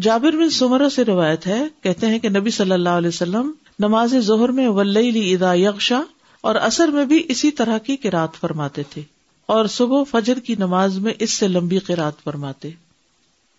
جابر 0.00 0.30
بن 0.30 0.50
سمرہ 0.50 0.88
سے 0.88 1.04
روایت 1.04 1.46
ہے، 1.46 1.64
کہتے 1.82 2.06
ہیں 2.06 2.18
کہ 2.18 2.28
نبی 2.28 2.50
صلی 2.50 2.72
اللہ 2.72 2.88
علیہ 2.88 3.08
وسلم 3.08 3.52
نماز 3.78 4.14
ظہر 4.18 4.48
میں 4.48 4.68
ولیلی 4.68 5.34
ادا 5.34 5.54
یکشا 5.54 6.02
اور 6.40 6.54
اثر 6.54 6.88
میں 6.88 7.04
بھی 7.04 7.24
اسی 7.28 7.50
طرح 7.50 7.78
کی 7.78 7.96
قرآد 7.96 8.28
فرماتے 8.40 8.82
تھے۔ 8.90 9.02
اور 9.50 9.66
صبح 9.66 10.02
فجر 10.10 10.38
کی 10.38 10.54
نماز 10.54 10.98
میں 10.98 11.14
اس 11.18 11.30
سے 11.30 11.48
لمبی 11.48 11.78
قرآد 11.78 12.12
فرماتے۔ 12.24 12.68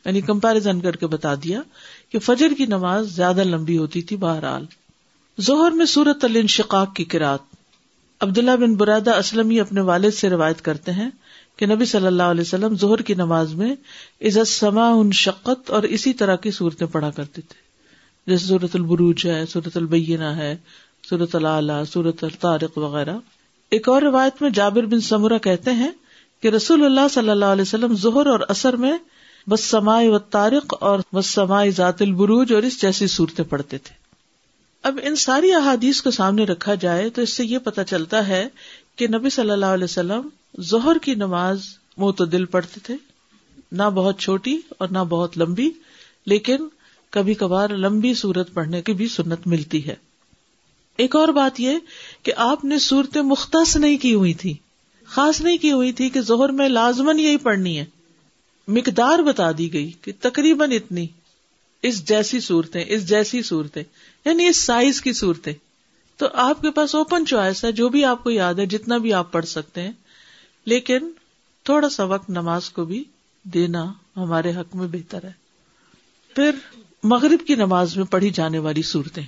یعنی 0.05 0.21
کمپیرزن 0.21 0.81
کر 0.81 0.95
کے 0.95 1.07
بتا 1.07 1.35
دیا 1.35 1.61
کہ 2.11 2.19
فجر 2.19 2.49
کی 2.57 2.65
نماز 2.65 3.15
زیادہ 3.15 3.43
لمبی 3.43 3.77
ہوتی 3.77 4.01
تھی 4.01 4.15
بہرحال۔ 4.15 4.65
ظہر 5.41 5.71
میں 5.71 5.85
سورت 5.85 6.25
الانشقاق 6.25 6.95
کی 6.95 7.03
قرآد 7.03 7.37
عبداللہ 8.19 8.51
بن 8.51 8.73
برادہ 8.73 9.15
اسلم 9.15 9.61
اپنے 9.61 9.81
والد 9.81 10.11
سے 10.11 10.29
روایت 10.29 10.61
کرتے 10.61 10.91
ہیں 10.91 11.09
کہ 11.55 11.65
نبی 11.65 11.85
صلی 11.85 12.07
اللہ 12.07 12.23
علیہ 12.23 12.41
وسلم 12.41 12.75
ظہر 12.75 13.01
کی 13.01 13.13
نماز 13.13 13.53
میں 13.53 13.75
عزت 14.21 14.47
سما 14.47 14.89
ان 14.89 15.11
شقت 15.11 15.71
اور 15.71 15.83
اسی 15.83 16.13
طرح 16.13 16.35
کی 16.35 16.51
صورتیں 16.51 16.87
پڑھا 16.87 17.09
کرتے 17.09 17.41
تھے۔ 17.41 17.61
جیسے 18.27 18.45
صورت 18.45 18.75
البروج 18.75 19.25
ہے 19.25 19.45
صورت 19.45 19.77
البینہ 19.77 20.23
ہے 20.23 20.57
صورت 21.09 21.35
العلیٰ 21.35 21.83
صورت 21.85 22.23
الطارق 22.23 22.77
وغیرہ۔ 22.77 23.17
ایک 23.71 23.89
اور 23.89 24.01
روایت 24.01 24.41
میں 24.41 24.49
جابر 24.49 24.85
بن 24.85 25.01
سمورہ 25.01 25.37
کہتے 25.37 25.71
ہیں 25.71 25.91
کہ 26.41 26.47
رسول 26.47 26.85
اللہ 26.85 27.07
صلی 27.11 27.29
اللہ 27.29 27.45
علیہ 27.45 27.61
وسلم 27.61 27.95
ظہر 27.95 28.27
اور 28.27 28.39
اثر 28.47 28.75
میں 28.75 28.97
بس 29.47 29.63
سمائے 29.63 30.07
و 30.07 30.19
تارق 30.19 30.73
اور 30.79 30.99
بس 31.13 31.25
سمائے 31.25 31.71
ذات 31.71 32.01
البروج 32.01 32.53
اور 32.53 32.63
اس 32.63 32.81
جیسی 32.81 33.07
صورتیں 33.07 33.45
پڑھتے 33.45 33.77
تھے۔ 33.77 33.95
اب 34.83 34.99
ان 35.03 35.15
ساری 35.15 35.53
احادیث 35.53 36.01
کو 36.01 36.11
سامنے 36.11 36.43
رکھا 36.43 36.75
جائے 36.75 37.09
تو 37.09 37.21
اس 37.21 37.33
سے 37.33 37.45
یہ 37.45 37.57
پتا 37.57 37.83
چلتا 37.83 38.27
ہے 38.27 38.47
کہ 38.95 39.07
نبی 39.07 39.29
صلی 39.29 39.49
اللہ 39.49 39.65
علیہ 39.65 39.83
وسلم 39.83 40.27
ظہر 40.61 40.97
کی 40.97 41.15
نماز 41.15 41.61
معتدل 41.97 42.45
پڑھتے 42.45 42.79
تھے، 42.83 42.95
نہ 43.71 43.83
بہت 43.83 44.19
چھوٹی 44.19 44.57
اور 44.77 44.87
نہ 44.91 44.99
بہت 45.09 45.37
لمبی، 45.37 45.69
لیکن 46.25 46.67
کبھی 47.09 47.33
کبھار 47.33 47.69
لمبی 47.69 48.13
صورت 48.13 48.53
پڑھنے 48.53 48.81
کی 48.81 48.93
بھی 48.93 49.07
سنت 49.07 49.47
ملتی 49.47 49.87
ہے۔ 49.87 49.95
ایک 50.97 51.15
اور 51.15 51.27
بات 51.27 51.59
یہ 51.59 51.77
کہ 52.23 52.31
آپ 52.35 52.65
نے 52.65 52.79
صورتیں 52.79 53.21
مختص 53.21 53.75
نہیں 53.75 53.97
کی 53.97 54.13
ہوئی 54.13 54.33
تھی، 54.33 54.53
خاص 55.05 55.41
نہیں 55.41 55.57
کی 55.57 55.71
ہوئی 55.71 55.91
تھی 55.91 56.09
کہ 56.09 56.21
ظہر 56.21 56.49
میں 56.49 56.69
لازمن 56.69 57.19
یہی 57.19 57.37
پڑھنی 57.37 57.79
ہے۔ 57.79 57.85
مقدار 58.67 59.19
بتا 59.19 59.51
دی 59.57 59.73
گئی 59.73 59.91
کہ 60.01 60.11
تقریباً 60.19 60.71
اتنی۔ 60.71 61.07
اس 61.83 62.07
جیسی 62.07 62.39
صورتیں، 62.39 62.83
اس 62.87 63.09
جیسی 63.09 63.41
صورتیں 63.41 63.83
یعنی 64.25 64.47
اس 64.47 64.57
سائز 64.57 65.01
کی 65.01 65.13
صورتیں۔ 65.13 65.53
تو 66.17 66.27
آپ 66.33 66.61
کے 66.61 66.71
پاس 66.71 66.95
اوپن 66.95 67.25
چوائس 67.25 67.65
ہے، 67.65 67.71
جو 67.71 67.89
بھی 67.89 68.05
آپ 68.05 68.23
کو 68.23 68.29
یاد 68.29 68.53
ہے، 68.53 68.65
جتنا 68.65 68.97
بھی 68.97 69.13
آپ 69.13 69.31
پڑھ 69.31 69.45
سکتے 69.45 69.81
ہیں۔ 69.81 69.91
لیکن 70.65 71.11
تھوڑا 71.63 71.89
سا 71.89 72.03
وقت 72.03 72.29
نماز 72.29 72.69
کو 72.69 72.85
بھی 72.85 73.03
دینا 73.43 73.93
ہمارے 74.17 74.51
حق 74.51 74.75
میں 74.75 74.87
بہتر 74.87 75.23
ہے۔ 75.23 75.31
پھر 76.35 76.51
مغرب 77.03 77.47
کی 77.47 77.55
نماز 77.55 77.97
میں 77.97 78.05
پڑھی 78.05 78.29
جانے 78.29 78.59
والی 78.59 78.81
صورتیں۔ 78.81 79.23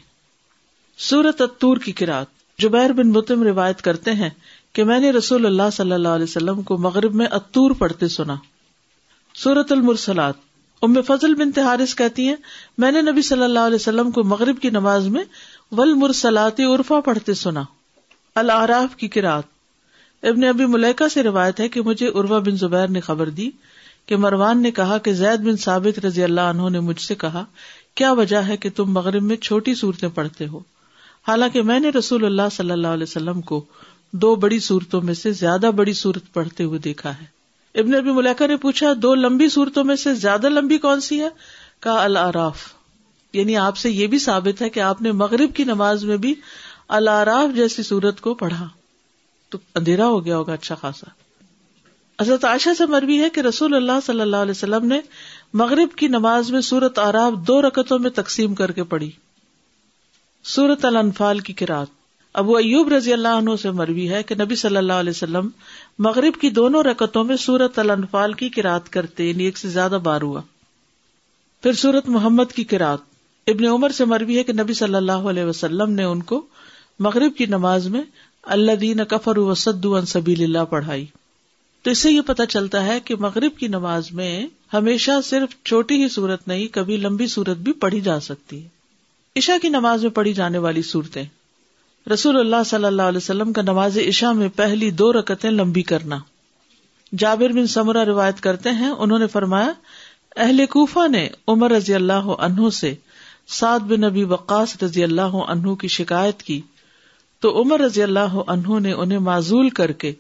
سورت 0.97 1.41
اتور 1.41 1.77
کی 1.77 1.91
کراط 1.91 2.27
جبیر 2.59 2.91
بن 2.93 3.09
متم 3.09 3.43
روایت 3.43 3.81
کرتے 3.81 4.12
ہیں 4.12 4.29
کہ 4.73 4.83
میں 4.83 5.00
نے 5.00 5.12
رسول 5.12 5.45
اللہ 5.45 5.69
صلی 5.73 5.91
اللہ 5.91 6.07
علیہ 6.07 6.23
وسلم 6.23 6.62
کو 6.62 6.77
مغرب 6.77 7.15
میں 7.15 7.25
اتور 7.31 7.71
پڑھتے 7.71 8.07
سنا۔ 8.07 8.35
سورت 9.35 9.71
المرسلات، 9.71 10.33
ام 10.81 11.01
فضل 11.01 11.35
بن 11.35 11.51
تہارس 11.51 11.95
کہتی 11.95 12.27
ہیں، 12.27 12.35
میں 12.77 12.91
نے 12.91 13.01
نبی 13.01 13.21
صلی 13.21 13.43
اللہ 13.43 13.59
علیہ 13.59 13.75
وسلم 13.75 14.12
کو 14.12 14.23
مغرب 14.23 14.59
کی 14.59 14.69
نماز 14.69 15.07
میں 15.07 15.23
ول 15.71 15.93
مرسلاتی 15.93 16.63
عرفا 16.63 17.00
پڑھتے 17.01 17.33
سنا۔ 17.33 17.63
العراف 18.35 18.95
کی 18.95 19.07
کراط 19.07 19.45
ابن 20.23 20.43
ابی 20.43 20.65
ملیکا 20.65 21.09
سے 21.09 21.23
روایت 21.23 21.59
ہے 21.59 21.69
کہ 21.69 21.81
مجھے 21.81 22.07
عروا 22.07 22.39
بن 22.39 22.55
زبیر 22.55 22.88
نے 22.88 23.00
خبر 23.00 23.29
دی 23.29 23.50
کہ 24.05 24.15
مروان 24.15 24.62
نے 24.62 24.71
کہا 24.71 24.97
کہ 24.97 25.13
زید 25.13 25.39
بن 25.39 25.57
ثابت 25.57 26.05
رضی 26.05 26.23
اللہ 26.23 26.41
عنہ 26.41 26.69
نے 26.69 26.79
مجھ 26.79 27.01
سے 27.01 27.15
کہا، 27.15 27.43
کیا 27.95 28.12
وجہ 28.12 28.38
ہے 28.38 28.57
کہ 28.57 28.69
تم 28.75 28.93
مغرب 28.93 29.23
میں 29.23 29.35
چھوٹی 29.38 29.75
صورتیں 29.75 30.09
پڑھتے 30.09 30.47
ہو؟ 30.47 30.59
حالانکہ 31.27 31.62
میں 31.62 31.80
نے 31.80 31.89
رسول 31.89 32.25
اللہ 32.25 32.42
صلی 32.51 32.72
اللہ 32.72 32.88
علیہ 32.88 33.03
وسلم 33.03 33.42
کو 33.42 33.65
دو 34.12 34.36
بڑی 34.36 34.60
صورتوں 34.60 35.01
میں 35.01 35.13
سے 35.13 35.32
زیادہ 35.32 35.70
بڑی 35.75 35.94
صورت 35.94 36.34
پڑھتے 36.34 36.63
ہوئے 36.63 36.80
دیکھا 36.80 37.13
ہے۔ 37.22 37.34
ابن 37.80 37.96
ابی 37.96 38.12
ملیکا 38.12 38.48
نے 38.48 38.58
پوچھا، 38.58 38.94
دو 38.98 39.15
لمبی 39.15 39.50
صورتوں 39.50 39.84
میں 39.84 39.96
سے 39.96 40.13
زیادہ 40.13 40.50
لمبی 40.50 40.77
کون 40.77 41.01
سی 41.01 41.22
ہے؟ 41.22 41.30
کا 41.80 42.03
العراف۔ 42.03 42.58
یعنی 43.34 43.58
آپ 43.58 43.77
سے 43.77 43.92
یہ 43.92 44.08
بھی 44.08 44.20
ثابت 44.20 44.62
ہے 44.62 44.70
کہ 44.70 44.80
آپ 44.80 45.01
نے 45.01 45.12
مغرب 45.12 45.56
کی 45.56 45.63
نماز 45.63 46.03
میں 46.03 46.18
بھی 46.18 46.36
العراف 46.88 47.56
جیسی 47.56 47.84
صورت 47.84 48.22
کو 48.22 48.34
پڑھا۔ 48.34 48.68
تو 49.50 49.58
اندھیرا 49.75 50.08
ہو 50.08 50.25
گیا 50.25 50.38
ہوگا 50.38 50.53
اچھا 50.53 50.75
خاصا۔ 50.75 51.10
حضرت 52.22 52.46
عائشہ 52.46 52.70
سے 52.77 52.86
مروی 52.86 53.20
ہے 53.20 53.30
کہ 53.30 53.39
رسول 53.39 53.74
اللہ 53.74 54.00
صلی 54.06 54.22
اللہ 54.22 54.38
علیہ 54.38 54.51
وسلم 54.51 54.86
نے 54.86 55.00
مغرب 55.53 55.96
کی 55.96 56.08
نماز 56.08 56.51
میں 56.51 56.62
سورت 56.62 57.00
آراف 57.00 57.34
دو 57.48 57.62
رکتوں 57.62 58.00
میں 58.00 58.10
تقسیم 58.10 58.56
کر 58.56 58.72
کے 58.72 58.84
پڑھی۔ 58.84 59.12
سورت 60.45 60.85
الانفال 60.85 61.39
کی 61.39 61.53
کراط 61.53 61.88
ابو 62.33 62.55
ایوب 62.57 62.93
رضی 62.93 63.13
اللہ 63.13 63.27
عنہ 63.27 63.50
سے 63.62 63.71
مروی 63.71 64.09
ہے 64.09 64.23
کہ 64.23 64.35
نبی 64.35 64.55
صلی 64.55 64.77
اللہ 64.77 64.93
علیہ 64.93 65.09
وسلم 65.09 65.50
مغرب 66.00 66.41
کی 66.41 66.50
دونوں 66.50 66.83
رکتوں 66.83 67.23
میں 67.23 67.35
سورت 67.35 67.79
الانفال 67.79 68.33
کی 68.33 68.50
کراط 68.50 68.89
کرتے 68.89 69.29
یعنی 69.29 69.43
ایک 69.43 69.57
سے 69.57 69.69
زیادہ 69.69 70.00
بار 70.03 70.21
ہوا۔ 70.21 70.41
پھر 71.63 71.73
سورت 71.73 72.09
محمد 72.09 72.51
کی 72.55 72.63
کراط 72.63 73.01
ابن 73.47 73.65
عمر 73.65 73.89
سے 73.89 74.05
مروی 74.05 74.38
ہے 74.38 74.43
کہ 74.43 74.53
نبی 74.53 74.73
صلی 74.73 74.95
اللہ 74.95 75.12
علیہ 75.12 75.43
وسلم 75.43 75.91
نے 75.91 76.03
ان 76.03 76.23
کو 76.23 76.45
مغرب 77.00 77.38
کی 77.38 77.45
نماز 77.45 77.88
میں 77.88 78.01
اللہ 78.41 78.71
دین 78.71 79.05
کفر 79.09 79.38
وسد 79.38 79.85
سبیل 80.07 80.43
اللہ 80.43 80.65
پڑھائی۔ 80.69 81.05
تو 81.81 81.91
اس 81.91 81.97
سے 81.97 82.12
یہ 82.12 82.21
پتا 82.21 82.45
چلتا 82.45 82.85
ہے 82.85 83.00
کہ 83.00 83.15
مغرب 83.15 83.57
کی 83.57 83.67
نماز 83.67 84.12
میں 84.12 84.47
ہمیشہ 84.73 85.12
صرف 85.23 85.63
چھوٹی 85.65 86.03
ہی 86.03 86.09
صورت 86.09 86.47
نہیں، 86.47 86.67
کبھی 86.67 86.97
لمبی 86.97 87.27
صورت 87.27 87.57
بھی 87.57 87.73
پڑھی 87.73 88.01
جا 88.01 88.19
سکتی 88.19 88.63
ہے۔ 88.63 88.82
عشا 89.35 89.57
کی 89.61 89.69
نماز 89.69 90.03
میں 90.03 90.11
پڑھی 90.11 90.33
جانے 90.33 90.57
والی 90.57 90.81
صورتیں۔ 90.81 91.23
رسول 92.13 92.39
اللہ 92.39 92.63
صلی 92.65 92.85
اللہ 92.85 93.01
علیہ 93.01 93.17
وسلم 93.17 93.53
کا 93.53 93.61
نماز 93.61 93.97
عشا 93.97 94.31
میں 94.31 94.49
پہلی 94.55 94.91
دو 94.91 95.13
رکتیں 95.13 95.51
لمبی 95.51 95.81
کرنا۔ 95.81 96.17
جابر 97.17 97.49
بن 97.49 97.67
سمرہ 97.67 98.03
روایت 98.03 98.41
کرتے 98.41 98.69
ہیں، 98.69 98.89
انہوں 98.89 99.19
نے 99.19 99.27
فرمایا، 99.27 99.71
اہل 100.35 100.65
کوفہ 100.65 101.07
نے 101.07 101.29
عمر 101.47 101.71
رضی 101.71 101.93
اللہ 101.93 102.13
عنہ 102.13 102.69
سے 102.69 102.95
سعد 103.47 103.79
بن 103.79 104.01
نبی 104.01 104.23
وقاص 104.23 104.83
رضی 104.83 105.03
اللہ 105.03 105.21
عنہ 105.21 105.73
کی 105.73 105.87
شکایت 105.87 106.43
کی۔ 106.43 106.61
تو 107.39 107.61
عمر 107.61 107.79
رضی 107.79 108.03
اللہ 108.03 108.35
عنہ 108.47 108.79
نے 108.79 108.91
انہیں 108.91 109.19
معذول 109.19 109.69
کر 109.69 109.91
کے 109.91 110.13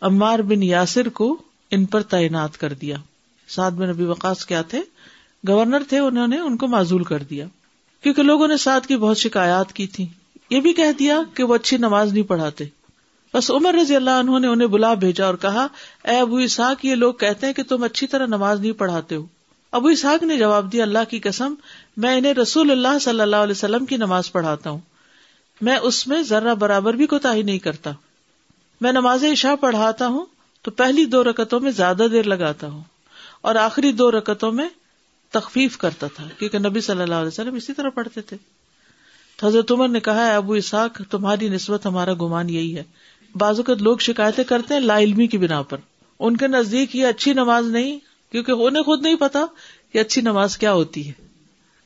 عمار 0.00 0.38
بن 0.38 0.62
یاسر 0.62 1.08
کو 1.08 1.36
ان 1.70 1.84
پر 1.84 2.02
تعینات 2.02 2.58
کر 2.58 2.72
دیا۔ 2.72 2.96
سعد 3.48 3.70
بن 3.70 3.88
نبی 3.88 4.04
وقاص 4.04 4.46
کیا 4.46 4.62
تھے؟ 4.62 4.80
گورنر 5.48 5.82
تھے، 5.88 5.98
انہوں 5.98 6.28
نے 6.28 6.38
ان 6.38 6.56
کو 6.56 6.66
معذول 6.66 7.04
کر 7.04 7.22
دیا۔ 7.22 7.46
کیونکہ 8.02 8.22
لوگوں 8.22 8.48
نے 8.48 8.56
سعد 8.56 8.86
کی 8.86 8.96
بہت 8.96 9.18
شکایات 9.18 9.72
کی 9.72 9.86
تھی۔ 9.86 10.06
یہ 10.50 10.60
بھی 10.60 10.72
کہہ 10.72 10.92
دیا 10.98 11.20
کہ 11.34 11.42
وہ 11.42 11.54
اچھی 11.54 11.76
نماز 11.76 12.12
نہیں 12.12 12.22
پڑھاتے۔ 12.22 12.64
بس 13.34 13.50
عمر 13.50 13.74
رضی 13.74 13.96
اللہ 13.96 14.10
عنہ 14.10 14.38
نے 14.38 14.46
انہیں 14.46 14.68
بلا 14.68 14.94
بھیجا 14.94 15.26
اور 15.26 15.34
کہا، 15.34 15.66
اے 16.04 16.18
ابو 16.18 16.36
اسحاق، 16.36 16.84
یہ 16.84 16.94
لوگ 16.94 17.14
کہتے 17.14 17.46
ہیں 17.46 17.54
کہ 17.54 17.62
تم 17.62 17.82
اچھی 17.82 18.06
طرح 18.06 18.26
نماز 18.26 18.60
نہیں 18.60 18.72
پڑھاتے 18.72 19.16
ہو۔ 19.16 19.26
ابو 19.72 19.88
اسحاق 19.88 20.22
نے 20.22 20.38
جواب 20.38 20.72
دیا، 20.72 20.82
اللہ 20.82 20.98
کی 21.08 21.18
قسم، 21.18 21.54
میں 21.96 22.18
انہیں 22.18 22.34
رسول 22.34 22.70
اللہ 22.70 22.98
صلی 22.98 23.20
اللہ 23.20 23.36
علیہ 23.36 23.52
وسلم 23.52 23.86
کی 23.86 23.96
نماز 23.96 24.32
پڑھاتا 24.32 24.70
ہوں۔ 24.70 24.78
میں 25.60 25.76
اس 25.76 26.06
میں 26.06 26.22
ذرا 26.22 26.54
برابر 26.54 26.94
بھی 26.94 27.06
کوتا 27.06 27.34
ہی 27.34 27.42
نہیں 27.42 27.58
کرتا۔ 27.58 27.90
میں 28.80 28.92
نماز 28.92 29.24
عشاء 29.24 29.54
پڑھاتا 29.54 30.06
ہوں 30.06 30.26
تو 30.62 30.70
پہلی 30.70 31.04
دو 31.04 31.24
رکتوں 31.24 31.60
میں 31.60 31.70
زیادہ 31.70 32.06
دیر 32.12 32.22
لگاتا 32.22 32.66
ہوں 32.66 32.82
اور 33.40 33.54
آخری 33.54 33.92
دو 33.92 34.10
رکتوں 34.10 34.52
میں 34.52 34.68
تخفیف 35.30 35.78
کرتا 35.78 36.06
تھا، 36.06 36.28
کیونکہ 36.38 36.58
نبی 36.58 36.80
صلی 36.80 37.02
اللہ 37.02 37.14
علیہ 37.14 37.28
وسلم 37.28 37.54
اسی 37.54 37.72
طرح 37.72 37.88
پڑھتے 37.88 38.20
تھے۔ 38.20 38.36
حضرت 39.42 39.72
عمر 39.72 39.88
نے 39.88 40.00
کہا 40.00 40.26
ہے 40.26 40.34
ابو 40.34 40.52
اساق 40.52 41.02
تمہاری 41.10 41.48
نسبت 41.48 41.86
ہمارا 41.86 42.14
گمان 42.14 42.50
یہی 42.50 42.76
ہے۔ 42.76 42.82
بعض 43.34 43.56
اوقات 43.56 43.82
لوگ 43.82 43.98
شکایتیں 43.98 44.44
کرتے 44.44 44.74
ہیں 44.74 44.80
لا 44.80 44.98
علمی 44.98 45.26
کی 45.26 45.38
بنا 45.38 45.62
پر۔ 45.62 45.76
ان 46.18 46.36
کے 46.36 46.48
نزدیک 46.48 46.96
یہ 46.96 47.06
اچھی 47.06 47.32
نماز 47.32 47.66
نہیں، 47.66 47.98
کیونکہ 48.32 48.52
انہیں 48.52 48.82
خود 48.82 49.02
نہیں 49.02 49.16
پتا 49.16 49.44
کہ 49.92 49.98
اچھی 49.98 50.22
نماز 50.22 50.58
کیا 50.58 50.72
ہوتی 50.72 51.08
ہے۔ 51.08 51.12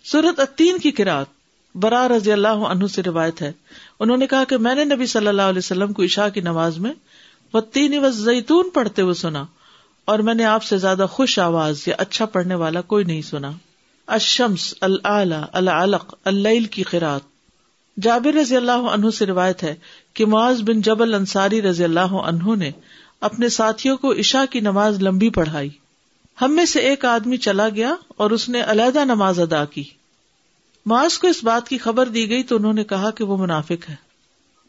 سورت 0.04 0.40
اتین 0.40 0.78
کی 0.78 0.90
کراط 0.90 1.26
برا 1.74 2.08
رضی 2.08 2.32
اللہ 2.32 2.48
عنہ 2.48 2.86
سے 2.86 3.02
روایت 3.02 3.42
ہے۔ 3.42 3.52
انہوں 4.00 4.16
نے 4.16 4.26
کہا 4.26 4.44
کہ 4.44 4.56
میں 4.56 4.74
نے 4.74 4.84
نبی 4.84 5.06
صلی 5.06 5.26
اللہ 5.26 5.42
علیہ 5.42 5.58
وسلم 5.58 5.92
کو 5.92 6.02
عشاء 6.02 6.28
کی 6.28 6.40
نماز 6.40 6.78
میں 6.78 6.92
و 7.54 8.10
زیتون 8.10 8.70
پڑھتے 8.70 9.02
ہوئے 9.02 9.14
سنا۔ 9.14 9.44
اور 10.04 10.18
میں 10.18 10.34
نے 10.34 10.44
آپ 10.44 10.62
سے 10.62 10.78
زیادہ 10.78 11.06
خوش 11.10 11.38
آواز 11.38 11.82
یا 11.86 11.94
اچھا 11.98 12.24
پڑھنے 12.24 12.54
والا 12.54 12.80
کوئی 12.80 13.04
نہیں 13.04 13.22
سنا۔ 13.22 13.50
اشمس 14.06 14.74
العلی 14.80 15.36
العلق، 15.52 16.14
اللیل 16.24 16.64
کی 16.64 16.82
خیرات 16.82 17.20
جابر 18.02 18.34
رضی 18.34 18.56
اللہ 18.56 18.72
عنہ 18.72 19.10
سے 19.10 19.26
روایت 19.26 19.62
ہے 19.62 19.74
کہ 20.14 20.26
معاذ 20.26 20.62
بن 20.62 20.80
جبل 20.80 21.14
انصاری 21.14 21.62
رضی 21.62 21.84
اللہ 21.84 22.00
عنہ 22.00 22.54
نے 22.56 22.70
اپنے 23.20 23.48
ساتھیوں 23.48 23.96
کو 23.96 24.12
عشاء 24.12 24.44
کی 24.50 24.60
نماز 24.60 25.02
لمبی 25.02 25.30
پڑھائی۔ 25.30 25.70
ہم 26.42 26.52
میں 26.52 26.64
سے 26.64 26.80
ایک 26.80 27.04
آدمی 27.04 27.36
چلا 27.36 27.68
گیا 27.68 27.94
اور 28.08 28.30
اس 28.30 28.48
نے 28.48 28.62
علیحدہ 28.66 29.04
نماز 29.04 29.40
ادا 29.40 29.64
کی۔ 29.64 29.84
معاذ 30.86 31.18
کو 31.18 31.28
اس 31.28 31.44
بات 31.44 31.68
کی 31.68 31.78
خبر 31.78 32.06
دی 32.06 32.28
گئی 32.30 32.42
تو 32.42 32.56
انہوں 32.56 32.72
نے 32.72 32.84
کہا 32.84 33.10
کہ 33.10 33.24
وہ 33.24 33.36
منافق 33.36 33.88
ہے۔ 33.88 34.03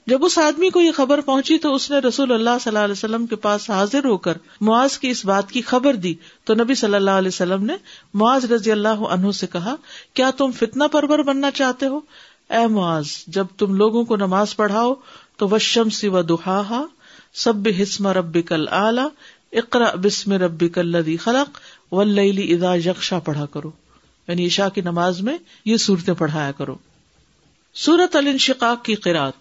جب 0.07 0.25
اس 0.25 0.37
آدمی 0.37 0.69
کو 0.69 0.81
یہ 0.81 0.91
خبر 0.91 1.21
پہنچی 1.21 1.57
تو 1.57 1.75
اس 1.75 1.91
نے 1.91 1.97
رسول 1.97 2.31
اللہ 2.31 2.49
صلی 2.61 2.69
اللہ 2.69 2.83
علیہ 2.83 2.91
وسلم 2.91 3.25
کے 3.25 3.35
پاس 3.35 3.69
حاضر 3.69 4.05
ہو 4.05 4.17
کر 4.17 4.37
معاذ 4.61 4.97
کی 4.97 5.09
اس 5.09 5.25
بات 5.25 5.51
کی 5.51 5.61
خبر 5.61 5.93
دی۔ 5.93 6.15
تو 6.43 6.53
نبی 6.53 6.75
صلی 6.75 6.95
اللہ 6.95 7.11
علیہ 7.11 7.27
وسلم 7.27 7.65
نے 7.65 7.73
معاذ 8.13 8.45
رضی 8.45 8.71
اللہ 8.71 8.89
عنہ 8.89 9.31
سے 9.31 9.47
کہا، 9.47 9.75
کیا 10.13 10.31
تم 10.31 10.51
فتنا 10.51 10.87
پرور 10.87 11.19
بننا 11.19 11.51
چاہتے 11.51 11.85
ہو؟ 11.85 11.99
اے 12.49 12.67
معاذ، 12.67 13.05
جب 13.27 13.45
تم 13.57 13.73
لوگوں 13.73 14.05
کو 14.05 14.15
نماز 14.15 14.55
پڑھاؤ، 14.55 14.93
تو 15.37 15.49
وشم 15.49 15.89
سی 15.89 16.07
و 16.07 16.21
دہا 16.21 16.85
سب 17.33 17.67
حسم 17.81 18.07
رب 18.07 18.37
کل 18.45 18.67
اعلی 18.67 19.01
اقرا 19.57 19.91
بسم 20.03 20.33
ربی 20.33 20.69
کل 20.69 21.17
خلق 21.17 21.59
و 21.93 21.99
ادا 21.99 22.75
یکشا 22.75 23.19
پڑھا 23.19 23.45
کرو۔ 23.45 23.71
یعنی 24.27 24.45
عشاء 24.45 24.69
کی 24.69 24.81
نماز 24.81 25.21
میں 25.21 25.37
یہ 25.65 25.77
صورتیں 25.77 26.13
پڑھایا 26.13 26.51
کرو۔ 26.51 26.75
سورت 27.73 28.15
الشقاق 28.15 28.85
کی 28.85 28.95
قرآد 28.95 29.31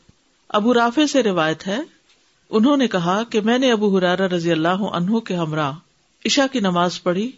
ابو 0.54 0.74
رافع 0.74 1.06
سے 1.06 1.22
روایت 1.22 1.66
ہے، 1.66 1.78
انہوں 2.50 2.76
نے 2.76 2.88
کہا 2.88 3.22
کہ 3.30 3.40
میں 3.40 3.58
نے 3.58 3.72
ابو 3.72 3.98
حرارا 3.98 4.28
رضی 4.28 4.52
اللہ 4.52 4.68
عنہ 4.68 5.18
کے 5.18 5.36
ہمراہ 5.36 5.72
عشا 6.26 6.46
کی 6.52 6.60
نماز 6.60 7.02
پڑھی 7.02 7.32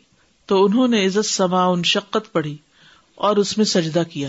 تو 0.46 0.64
انہوں 0.64 0.88
نے 0.88 1.06
عزت 1.06 1.26
سما 1.26 1.64
ان 1.64 1.82
شقت 1.82 2.32
پڑھی 2.32 2.56
اور 3.14 3.37
اس 3.37 3.56
میں 3.56 3.64
سجدہ 3.64 4.02
کیا۔ 4.11 4.28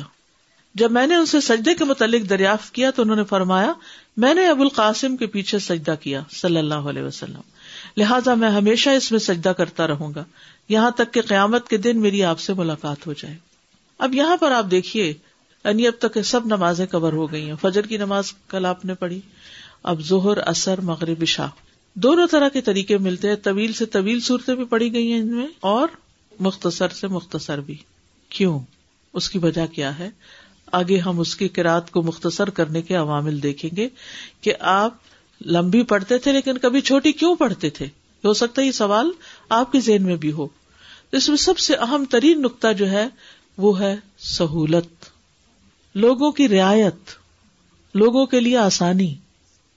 جب 0.75 0.91
میں 0.91 1.07
نے 1.07 1.15
ان 1.15 1.25
سے 1.25 1.41
سجدے 1.41 1.73
کے 1.73 1.83
متعلق 1.83 2.29
دریافت 2.29 2.75
کیا 2.75 2.91
تو 2.91 3.01
انہوں 3.01 3.15
نے 3.15 3.23
فرمایا، 3.23 3.73
میں 4.17 4.33
نے 4.33 4.47
ابو 4.47 4.61
القاسم 4.61 5.17
کے 5.17 5.25
پیچھے 5.25 5.59
سجدہ 5.59 5.95
کیا 6.01 6.21
صلی 6.31 6.57
اللہ 6.57 6.73
علیہ 6.73 7.03
وسلم۔ 7.03 7.41
لہٰذا 7.97 8.33
میں 8.33 8.49
ہمیشہ 8.49 8.89
اس 8.89 9.11
میں 9.11 9.19
سجدہ 9.19 9.49
کرتا 9.49 9.87
رہوں 9.87 10.13
گا۔ 10.15 10.23
یہاں 10.69 10.91
تک 10.91 11.13
کہ 11.13 11.21
قیامت 11.21 11.67
کے 11.67 11.77
دن 11.77 12.01
میری 12.01 12.23
آپ 12.23 12.39
سے 12.39 12.53
ملاقات 12.53 13.07
ہو 13.07 13.13
جائے۔ 13.13 13.37
اب 13.97 14.15
یہاں 14.15 14.37
پر 14.37 14.51
آپ 14.51 14.65
دیکھیے 14.71 15.13
یعنی 15.67 15.87
اب 15.87 15.93
تک 15.99 16.21
سب 16.25 16.45
نمازیں 16.45 16.85
کور 16.85 17.13
ہو 17.13 17.31
گئی 17.31 17.47
ہیں۔ 17.47 17.55
فجر 17.61 17.81
کی 17.81 17.97
نماز 17.97 18.33
کل 18.47 18.65
آپ 18.65 18.85
نے 18.85 18.93
پڑھی، 18.93 19.21
اب 19.83 20.01
ظہر 20.01 20.37
اثر 20.37 20.81
مغرب 20.81 21.25
شاہ 21.25 21.49
دونوں 21.93 22.27
طرح 22.27 22.49
کے 22.49 22.61
طریقے 22.61 22.97
ملتے 22.97 23.29
ہیں، 23.29 23.35
طویل 23.35 23.73
سے 23.73 23.85
طویل 23.85 24.19
صورتیں 24.19 24.55
بھی 24.55 24.65
پڑھی 24.65 24.93
گئی 24.93 25.11
ہیں 25.11 25.19
ان 25.19 25.35
میں 25.35 25.47
اور 25.59 25.87
مختصر 26.39 26.87
سے 26.87 27.07
مختصر 27.07 27.57
بھی۔ 27.57 27.75
کیوں؟ 28.29 28.59
اس 29.13 29.29
کی 29.29 29.39
وجہ 29.39 29.65
کیا 29.65 29.99
ہے؟ 29.99 30.09
آگے 30.71 30.97
ہم 30.97 31.19
اس 31.19 31.35
کی 31.35 31.47
کراط 31.47 31.89
کو 31.89 32.03
مختصر 32.03 32.49
کرنے 32.49 32.81
کے 32.81 32.95
عوامل 32.95 33.43
دیکھیں 33.43 33.75
گے 33.75 33.89
کہ 34.41 34.53
آپ 34.59 34.93
لمبی 35.45 35.83
پڑھتے 35.83 36.17
تھے 36.17 36.31
لیکن 36.31 36.57
کبھی 36.57 36.81
چھوٹی 36.81 37.11
کیوں 37.11 37.35
پڑھتے 37.35 37.69
تھے؟ 37.69 37.85
ہو 38.25 38.33
سکتا 38.33 38.61
ہے 38.61 38.67
یہ 38.67 38.71
سوال 38.71 39.11
آپ 39.49 39.71
کے 39.71 39.79
ذہن 39.79 40.03
میں 40.03 40.15
بھی 40.15 40.31
ہو۔ 40.31 40.47
اس 41.11 41.29
میں 41.29 41.37
سب 41.37 41.57
سے 41.57 41.75
اہم 41.75 42.05
ترین 42.05 42.41
نقطہ 42.41 42.73
جو 42.73 42.89
ہے 42.89 43.07
وہ 43.57 43.79
ہے 43.79 43.95
سہولت۔ 44.17 44.96
لوگوں 45.97 46.31
کی 46.31 46.49
رعایت، 46.49 46.95
لوگوں 47.93 48.25
کے 48.25 48.39
لیے 48.39 48.57
آسانی 48.57 49.15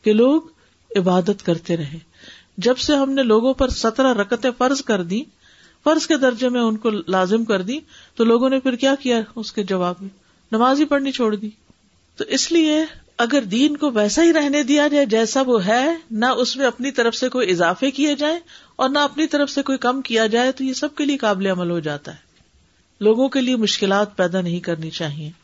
کہ 0.05 0.13
لوگ 0.13 0.43
عبادت 0.97 1.47
کرتے 1.47 1.77
رہے۔ 1.77 1.99
جب 2.57 2.79
سے 2.79 2.97
ہم 2.97 3.13
نے 3.13 3.23
لوگوں 3.23 3.55
پر 3.55 3.69
سترہ 3.69 4.15
رکتیں 4.15 4.51
فرض 4.59 4.83
کر 4.83 5.03
دی 5.03 5.23
فرض 5.85 6.07
کے 6.07 6.17
درجے 6.17 6.49
میں 6.49 6.61
ان 6.61 6.77
کو 6.77 6.91
لازم 7.09 7.45
کر 7.45 7.63
دی 7.63 7.79
تو 8.15 8.25
لوگوں 8.25 8.51
نے 8.51 8.61
پھر 8.61 8.77
کیا 8.77 8.95
کیا 8.95 9.21
اس 9.37 9.53
کے 9.53 9.63
جواب 9.63 9.95
میں؟ 10.01 10.09
نماز 10.53 10.81
ہی 10.81 10.85
پڑھنی 10.85 11.13
چھوڑ 11.13 11.37
دی۔ 11.37 11.51
تو 12.17 12.25
اس 12.25 12.53
لیے 12.53 12.77
اگر 13.19 13.43
دین 13.43 13.77
کو 13.77 13.91
ویسا 13.91 14.23
ہی 14.23 14.33
رہنے 14.33 14.63
دیا 14.63 14.89
جائے 14.89 15.07
جیسا 15.07 15.43
وہ 15.43 15.67
ہے، 15.67 15.95
نہ 16.11 16.27
اس 16.27 16.57
میں 16.57 16.67
اپنی 16.67 16.91
طرف 16.91 17.15
سے 17.15 17.29
کوئی 17.29 17.51
اضافے 17.51 17.91
کیے 17.91 18.15
جائیں 18.15 18.39
اور 18.77 18.89
نہ 18.89 18.99
اپنی 18.99 19.27
طرف 19.27 19.51
سے 19.51 19.63
کوئی 19.63 19.79
کم 19.79 20.03
کیا 20.03 20.27
جائے، 20.27 20.53
تو 20.53 20.65
یہ 20.65 20.73
سب 20.73 20.95
کے 20.95 21.05
لیے 21.05 21.17
قابل 21.17 21.47
عمل 21.47 21.71
ہو 21.71 21.79
جاتا 21.79 22.13
ہے۔ 22.13 22.19
لوگوں 23.01 23.29
کے 23.29 23.41
لیے 23.41 23.57
مشکلات 23.57 24.17
پیدا 24.17 24.41
نہیں 24.41 24.61
کرنی 24.61 24.91
چاہیے۔ 24.91 25.40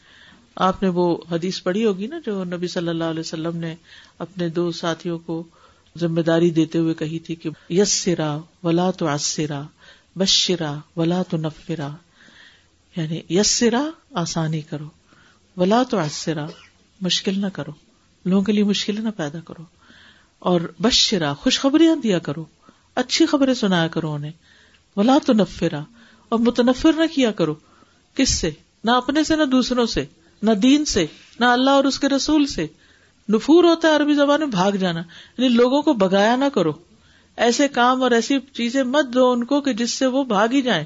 آپ 0.57 0.83
نے 0.83 0.89
وہ 0.89 1.17
حدیث 1.31 1.63
پڑھی 1.63 1.85
ہوگی 1.85 2.07
نا 2.07 2.19
جو 2.27 2.45
نبی 2.45 2.69
صلی 2.69 2.89
اللہ 2.89 3.05
علیہ 3.05 3.21
وسلم 3.21 3.57
نے 3.57 3.75
اپنے 4.19 4.49
دو 4.49 4.73
ساتھیوں 4.73 5.19
کو 5.19 5.45
ذمہ 5.99 6.21
داری 6.21 6.51
دیتے 6.51 6.79
ہوئے 6.79 6.95
کہی 6.95 7.19
تھی 7.19 7.35
کہ 7.35 7.51
یس 7.71 7.93
سرا 7.93 8.39
ولا 8.63 8.91
تو 8.91 9.07
آسرا 9.07 9.63
بشرا 10.17 10.75
ولا 10.97 11.23
تو 11.23 11.37
نفرا 11.37 11.89
یعنی 12.97 13.21
یس 13.31 13.51
سرا 13.51 13.85
آسانی 14.15 14.61
کرو، 14.61 14.89
ولا 15.57 15.83
تو 15.83 15.99
آسرا 15.99 16.47
مشکل 17.01 17.41
نہ 17.41 17.47
کرو، 17.47 17.71
لوگوں 18.25 18.45
کے 18.45 18.53
لیے 18.53 18.65
مشکل 18.65 19.05
نہ 19.05 19.09
پیدا 19.17 19.41
کرو۔ 19.41 19.63
اور 20.39 20.61
بشرا 20.81 21.35
خوشخبریاں 21.35 21.97
دیا 21.97 22.19
کرو، 22.19 22.45
اچھی 22.95 23.27
خبریں 23.27 23.55
سنایا 23.55 23.89
کرو 23.89 24.13
انہیں۔ 24.13 24.33
ولا 24.97 25.19
تو 25.27 25.33
نفرا 25.33 25.85
اور 26.29 26.39
متنفر 26.39 26.93
نہ 26.93 27.15
کیا 27.15 27.31
کرو۔ 27.33 27.55
کس 28.15 28.29
سے؟ 28.29 28.51
نہ 28.85 28.91
اپنے 28.91 29.25
سے، 29.25 29.37
نہ 29.37 29.45
دوسروں 29.45 29.87
سے۔ 29.87 30.05
نہ 30.43 30.51
دین 30.51 30.85
سے، 30.85 31.07
نہ 31.41 31.45
اللہ 31.45 31.71
اور 31.71 31.85
اس 31.85 31.99
کے 31.99 32.09
رسول 32.09 32.47
سے۔ 32.47 32.67
نفور 33.29 33.65
ہوتا 33.65 33.89
ہے 33.89 33.97
عربی 33.97 34.15
زبان 34.15 34.41
میں، 34.41 34.49
بھاگ 34.49 34.73
جانا۔ 34.73 35.01
یعنی 35.39 35.49
لوگوں 35.49 35.83
کو 35.83 35.93
بگایا 35.93 36.37
نہ 36.37 36.45
کرو۔ 36.55 36.73
ایسے 37.37 37.69
کام 37.69 38.03
اور 38.03 38.11
ایسی 38.11 38.39
چیزیں 38.53 38.83
مت 38.83 39.05
دو 39.15 39.33
ان 39.33 39.45
کو 39.45 39.61
کہ 39.61 39.73
جس 39.73 39.91
سے 39.91 40.07
وہ 40.07 40.25
بھاگ 40.25 40.49
ہی 40.49 40.63
جائیں۔ 40.63 40.85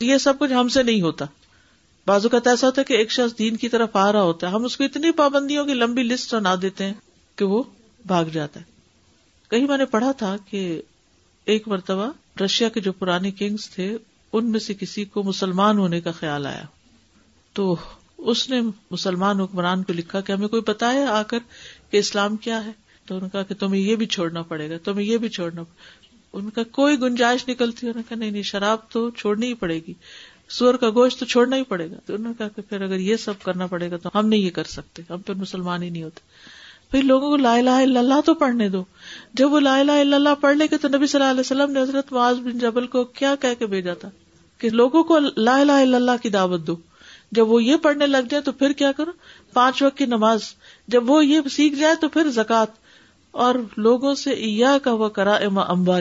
یہ 0.00 0.18
سب 0.18 0.38
کچھ 0.38 0.52
ہم 0.52 0.68
سے 0.68 0.82
نہیں 0.82 1.02
ہوتا۔ 1.02 1.24
بازو 2.06 2.28
کا 2.28 2.38
ایسا 2.44 2.66
ہوتا 2.66 2.80
ہے 2.80 2.84
کہ 2.84 2.92
ایک 2.92 3.12
شخص 3.12 3.38
دین 3.38 3.56
کی 3.56 3.68
طرف 3.68 3.96
آ 3.96 4.12
رہا 4.12 4.22
ہوتا 4.22 4.46
ہے۔ 4.46 4.52
ہم 4.52 4.64
اس 4.64 4.76
کو 4.76 4.84
اتنی 4.84 5.10
پابندیوں 5.10 5.64
کی 5.64 5.74
لمبی 5.74 6.02
لسٹ 6.02 6.34
بنا 6.34 6.54
دیتے 6.62 6.86
ہیں 6.86 6.94
کہ 7.36 7.44
وہ 7.44 7.62
بھاگ 8.06 8.24
جاتا 8.24 8.60
ہے۔ 8.60 8.64
کہیں 9.50 9.66
میں 9.66 9.78
نے 9.78 9.84
پڑھا 9.84 10.12
تھا 10.12 10.36
کہ 10.50 10.82
ایک 11.44 11.68
مرتبہ 11.68 12.10
رشیا 12.44 12.68
کے 12.68 12.80
جو 12.80 12.92
پرانے 12.92 13.30
کنگس 13.30 13.70
تھے، 13.70 13.96
ان 14.32 14.50
میں 14.50 14.60
سے 14.60 14.74
کسی 14.74 15.04
کو 15.04 15.22
مسلمان 15.22 15.78
ہونے 15.78 16.00
کا 16.00 16.12
خیال 16.12 16.46
آیا۔ 16.46 16.64
تو 17.52 17.76
اس 18.18 18.50
نے 18.50 18.60
مسلمان 18.90 19.40
حکمران 19.40 19.82
کو 19.82 19.92
لکھا 19.92 20.20
کہ 20.20 20.32
ہمیں 20.32 20.48
کوئی 20.48 20.62
پتا 20.62 20.92
ہے 20.92 21.04
آ 21.04 21.22
کر 21.22 21.38
کہ 21.90 21.96
اسلام 21.96 22.36
کیا 22.36 22.64
ہے؟ 22.64 22.72
تو 23.06 23.14
انہوں 23.14 23.26
نے 23.26 23.30
کہا 23.32 23.42
کہ 23.42 23.54
تمہیں 23.54 23.80
یہ 23.80 23.96
بھی 23.96 24.06
چھوڑنا 24.06 24.42
پڑے 24.42 24.70
گا، 24.70 24.74
تمہیں 24.84 25.06
یہ 25.06 25.18
بھی 25.18 25.28
چھوڑنا 25.28 25.62
ان 26.32 26.50
کا 26.50 26.62
کوئی 26.62 27.00
گنجائش 27.00 27.48
نکلتی، 27.48 27.86
انہوں 27.86 27.98
نے 27.98 28.02
کہا 28.08 28.16
نہیں 28.16 28.30
نہیں، 28.30 28.42
شراب 28.42 28.78
تو 28.90 29.10
چھوڑنی 29.10 29.46
ہی 29.46 29.54
پڑے 29.54 29.80
گی، 29.88 29.94
سور 30.48 30.74
کا 30.74 30.90
گوشت 30.90 31.20
تو 31.20 31.26
چھوڑنا 31.26 31.56
ہی 31.56 31.62
پڑے 31.62 31.90
گا۔ 31.90 31.96
تو 32.06 32.14
انہوں 32.14 32.28
نے 32.28 32.34
کہا 32.38 32.48
کہ 32.48 32.62
پھر 32.68 32.80
اگر 32.80 32.96
یہ 32.96 33.16
سب 33.16 33.34
کرنا 33.42 33.66
پڑے 33.66 33.90
گا 33.90 33.96
تو 33.96 34.10
ہم 34.14 34.28
نہیں 34.28 34.40
یہ 34.40 34.50
کر 34.50 34.64
سکتے، 34.64 35.02
ہم 35.10 35.20
پھر 35.20 35.34
مسلمان 35.34 35.82
ہی 35.82 35.90
نہیں 35.90 36.02
ہوتے۔ 36.02 36.20
پھر 36.90 37.02
لوگوں 37.02 37.30
کو 37.30 37.36
لا 37.36 37.54
الہ 37.54 37.70
الا 37.70 38.00
اللہ 38.00 38.20
تو 38.24 38.34
پڑھنے 38.34 38.68
دو۔ 38.68 38.84
جب 39.34 39.52
وہ 39.52 39.60
لا 39.60 39.78
الہ 39.78 39.92
الا 39.92 40.16
اللہ 40.16 40.34
پڑھ 40.40 40.56
لے 40.56 40.66
گے 40.70 40.76
تو 40.76 40.88
نبی 40.88 41.06
صلی 41.06 41.20
اللہ 41.20 41.30
علیہ 41.30 41.40
وسلم 41.40 41.72
نے 41.72 41.82
حضرت 41.82 42.12
معاذ 42.12 42.36
بن 42.36 42.58
جبل 42.58 42.86
کو 42.86 43.04
کیا 43.04 43.34
کہہ 43.40 43.54
کے 43.58 43.66
بھیجا 43.66 43.94
تھا؟ 43.94 44.10
کہ 44.58 44.70
لوگوں 44.70 45.04
کو 45.04 45.18
لا 45.18 45.60
الہ 45.60 45.72
الا 45.72 45.96
اللہ 45.96 46.22
کی 46.22 46.28
دعوت 46.28 46.66
دو۔ 46.66 46.76
جب 47.32 47.50
وہ 47.50 47.64
یہ 47.64 47.76
پڑھنے 47.76 48.06
لگ 48.06 48.28
جائے 48.30 48.42
تو 48.42 48.52
پھر 48.52 48.72
کیا 48.72 48.92
کرو؟ 48.92 49.10
پانچ 49.52 49.82
وقت 49.82 49.98
کی 49.98 50.06
نماز۔ 50.06 50.40
جب 50.88 51.10
وہ 51.10 51.26
یہ 51.26 51.40
سیکھ 51.50 51.74
جائے 51.74 51.94
تو 52.00 52.08
پھر 52.08 52.30
زکات 52.30 52.68
اور 53.30 53.54
لوگوں 53.76 54.14
سے 54.14 54.60
کا 54.82 54.92
وہ 54.92 55.08
کرا 55.08 55.32
اما 55.32 55.98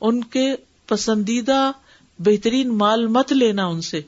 ان 0.00 0.24
کے 0.24 0.54
پسندیدہ 0.86 1.72
بہترین 2.18 2.68
مال 2.78 3.06
مت 3.06 3.32
لینا 3.32 3.66
ان 3.66 3.80
سے۔ 3.80 4.00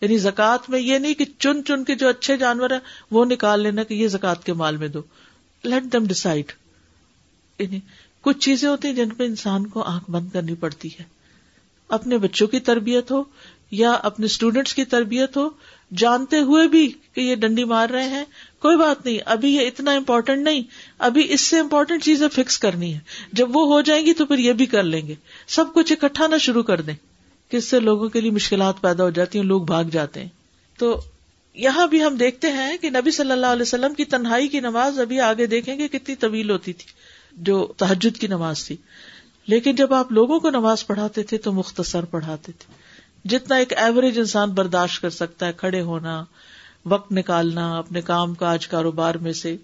یعنی 0.00 0.18
زکات 0.18 0.70
میں 0.70 0.80
یہ 0.80 0.98
نہیں 0.98 1.14
کہ 1.14 1.24
چن 1.38 1.64
چن 1.64 1.84
کے 1.84 1.94
جو 1.94 2.08
اچھے 2.08 2.36
جانور 2.36 2.70
ہیں، 2.70 2.78
وہ 3.10 3.24
نکال 3.24 3.60
لینا 3.60 3.82
کہ 3.82 3.94
یہ 3.94 4.08
زکات 4.08 4.44
کے 4.44 4.52
مال 4.52 4.76
میں 4.76 4.88
دو۔ 4.88 5.00
لیٹ 5.64 5.92
دم 5.92 6.04
ڈسائڈ 6.04 6.52
یعنی 7.58 7.80
کچھ 8.20 8.38
چیزیں 8.38 8.68
ہوتی 8.68 8.88
ہیں 8.88 8.94
جن 8.94 9.08
پہ 9.08 9.24
انسان 9.24 9.66
کو 9.66 9.82
آنکھ 9.82 10.10
بند 10.10 10.28
کرنی 10.32 10.54
پڑتی 10.54 10.88
ہے۔ 10.88 11.04
اپنے 11.88 12.18
بچوں 12.18 12.46
کی 12.46 12.60
تربیت 12.60 13.10
ہو 13.10 13.22
یا 13.70 13.90
اپنے 13.90 14.26
اسٹوڈینٹس 14.26 14.74
کی 14.74 14.84
تربیت 14.84 15.36
ہو 15.36 15.48
جانتے 15.94 16.38
ہوئے 16.38 16.68
بھی 16.68 16.92
کہ 17.12 17.20
یہ 17.20 17.34
ڈنڈی 17.34 17.64
مار 17.64 17.88
رہے 17.88 18.08
ہیں، 18.08 18.24
کوئی 18.58 18.76
بات 18.76 19.06
نہیں، 19.06 19.18
ابھی 19.26 19.54
یہ 19.54 19.66
اتنا 19.66 19.90
امپورٹینٹ 19.90 20.44
نہیں، 20.44 20.62
ابھی 20.98 21.32
اس 21.32 21.40
سے 21.40 21.58
امپورٹینٹ 21.58 22.04
چیزیں 22.04 22.28
فکس 22.28 22.58
کرنی 22.58 22.94
ہے 22.94 22.98
جب 23.32 23.56
وہ 23.56 23.66
ہو 23.66 23.80
جائیں 23.80 24.06
گی 24.06 24.12
تو 24.12 24.26
پھر 24.26 24.38
یہ 24.38 24.52
بھی 24.52 24.66
کر 24.66 24.82
لیں 24.82 25.08
گے۔ 25.08 25.14
سب 25.46 25.64
کچھ 25.74 25.92
اکٹھا 25.92 26.26
نہ 26.26 26.38
شروع 26.38 26.62
کر 26.62 26.80
دیں، 26.80 26.94
کہ 27.48 27.56
اس 27.56 27.64
سے 27.64 27.80
لوگوں 27.80 28.08
کے 28.08 28.20
لیے 28.20 28.30
مشکلات 28.30 28.80
پیدا 28.80 29.04
ہو 29.04 29.10
جاتی 29.10 29.38
ہیں، 29.38 29.46
لوگ 29.46 29.62
بھاگ 29.62 29.84
جاتے 29.84 30.20
ہیں۔ 30.20 30.28
تو 30.78 31.00
یہاں 31.54 31.86
بھی 31.86 32.04
ہم 32.04 32.16
دیکھتے 32.16 32.52
ہیں 32.52 32.76
کہ 32.76 32.90
نبی 32.90 33.10
صلی 33.10 33.32
اللہ 33.32 33.46
علیہ 33.46 33.62
وسلم 33.62 33.94
کی 33.94 34.04
تنہائی 34.04 34.48
کی 34.48 34.60
نماز 34.60 35.00
ابھی 35.00 35.20
آگے 35.20 35.46
دیکھیں 35.46 35.78
گے 35.78 35.88
کتنی 35.88 36.14
طویل 36.14 36.50
ہوتی 36.50 36.72
تھی، 36.72 36.86
جو 37.32 37.66
تحجد 37.76 38.18
کی 38.18 38.26
نماز 38.26 38.64
تھی۔ 38.64 38.76
لیکن 39.46 39.74
جب 39.74 39.94
آپ 39.94 40.12
لوگوں 40.12 40.40
کو 40.40 40.50
نماز 40.50 40.86
پڑھاتے 40.86 41.22
تھے 41.22 41.38
تو 41.38 41.52
مختصر 41.52 42.04
پڑھاتے 42.04 42.52
تھے۔ 42.58 42.85
جتنا 43.28 43.56
ایک 43.56 43.72
ایوریج 43.76 44.18
انسان 44.18 44.50
برداشت 44.50 45.02
کر 45.02 45.10
سکتا 45.10 45.46
ہے 45.46 45.52
کھڑے 45.52 45.80
ہونا، 45.80 46.24
وقت 46.84 47.12
نکالنا، 47.12 47.78
اپنے 47.78 48.00
کام 48.00 48.34
کاج 48.34 48.68
کاروبار 48.68 49.14
میں 49.14 49.32
سے۔ 49.32 49.56